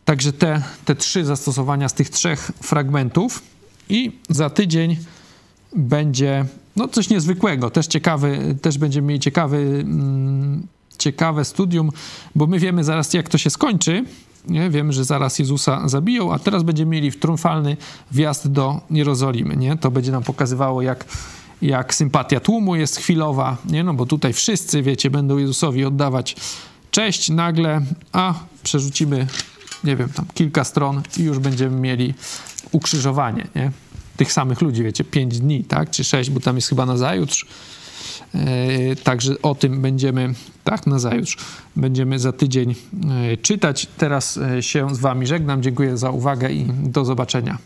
[0.06, 3.44] Także te, te trzy zastosowania z tych trzech fragmentów
[3.90, 4.98] i za tydzień
[5.76, 6.46] będzie
[6.76, 10.68] no coś niezwykłego, też ciekawy, też będziemy mieli ciekawy, mm,
[10.98, 11.92] ciekawe studium,
[12.36, 14.06] bo my wiemy zaraz jak to się skończy,
[14.48, 14.70] nie?
[14.70, 17.78] Wiemy, że zaraz Jezusa zabiją, a teraz będziemy mieli triumfalny
[18.12, 19.58] wjazd do Jerozolimy.
[19.58, 19.78] Nie?
[19.78, 21.06] To będzie nam pokazywało, jak,
[21.62, 23.84] jak sympatia tłumu jest chwilowa, nie?
[23.84, 26.36] No bo tutaj wszyscy, wiecie, będą Jezusowi oddawać
[26.92, 29.28] cześć nagle, a przerzucimy,
[29.84, 32.14] nie wiem, tam kilka stron i już będziemy mieli
[32.72, 33.72] ukrzyżowanie, nie?
[34.18, 35.90] Tych samych ludzi, wiecie, pięć dni, tak?
[35.90, 37.46] Czy sześć, bo tam jest chyba na zajutrz
[38.36, 41.38] E, także o tym będziemy, tak, na zajutrz,
[41.76, 42.76] będziemy za tydzień
[43.32, 43.88] e, czytać.
[43.98, 45.64] Teraz e, się z Wami żegnam.
[45.64, 47.58] Dziękuję za uwagę i do zobaczenia.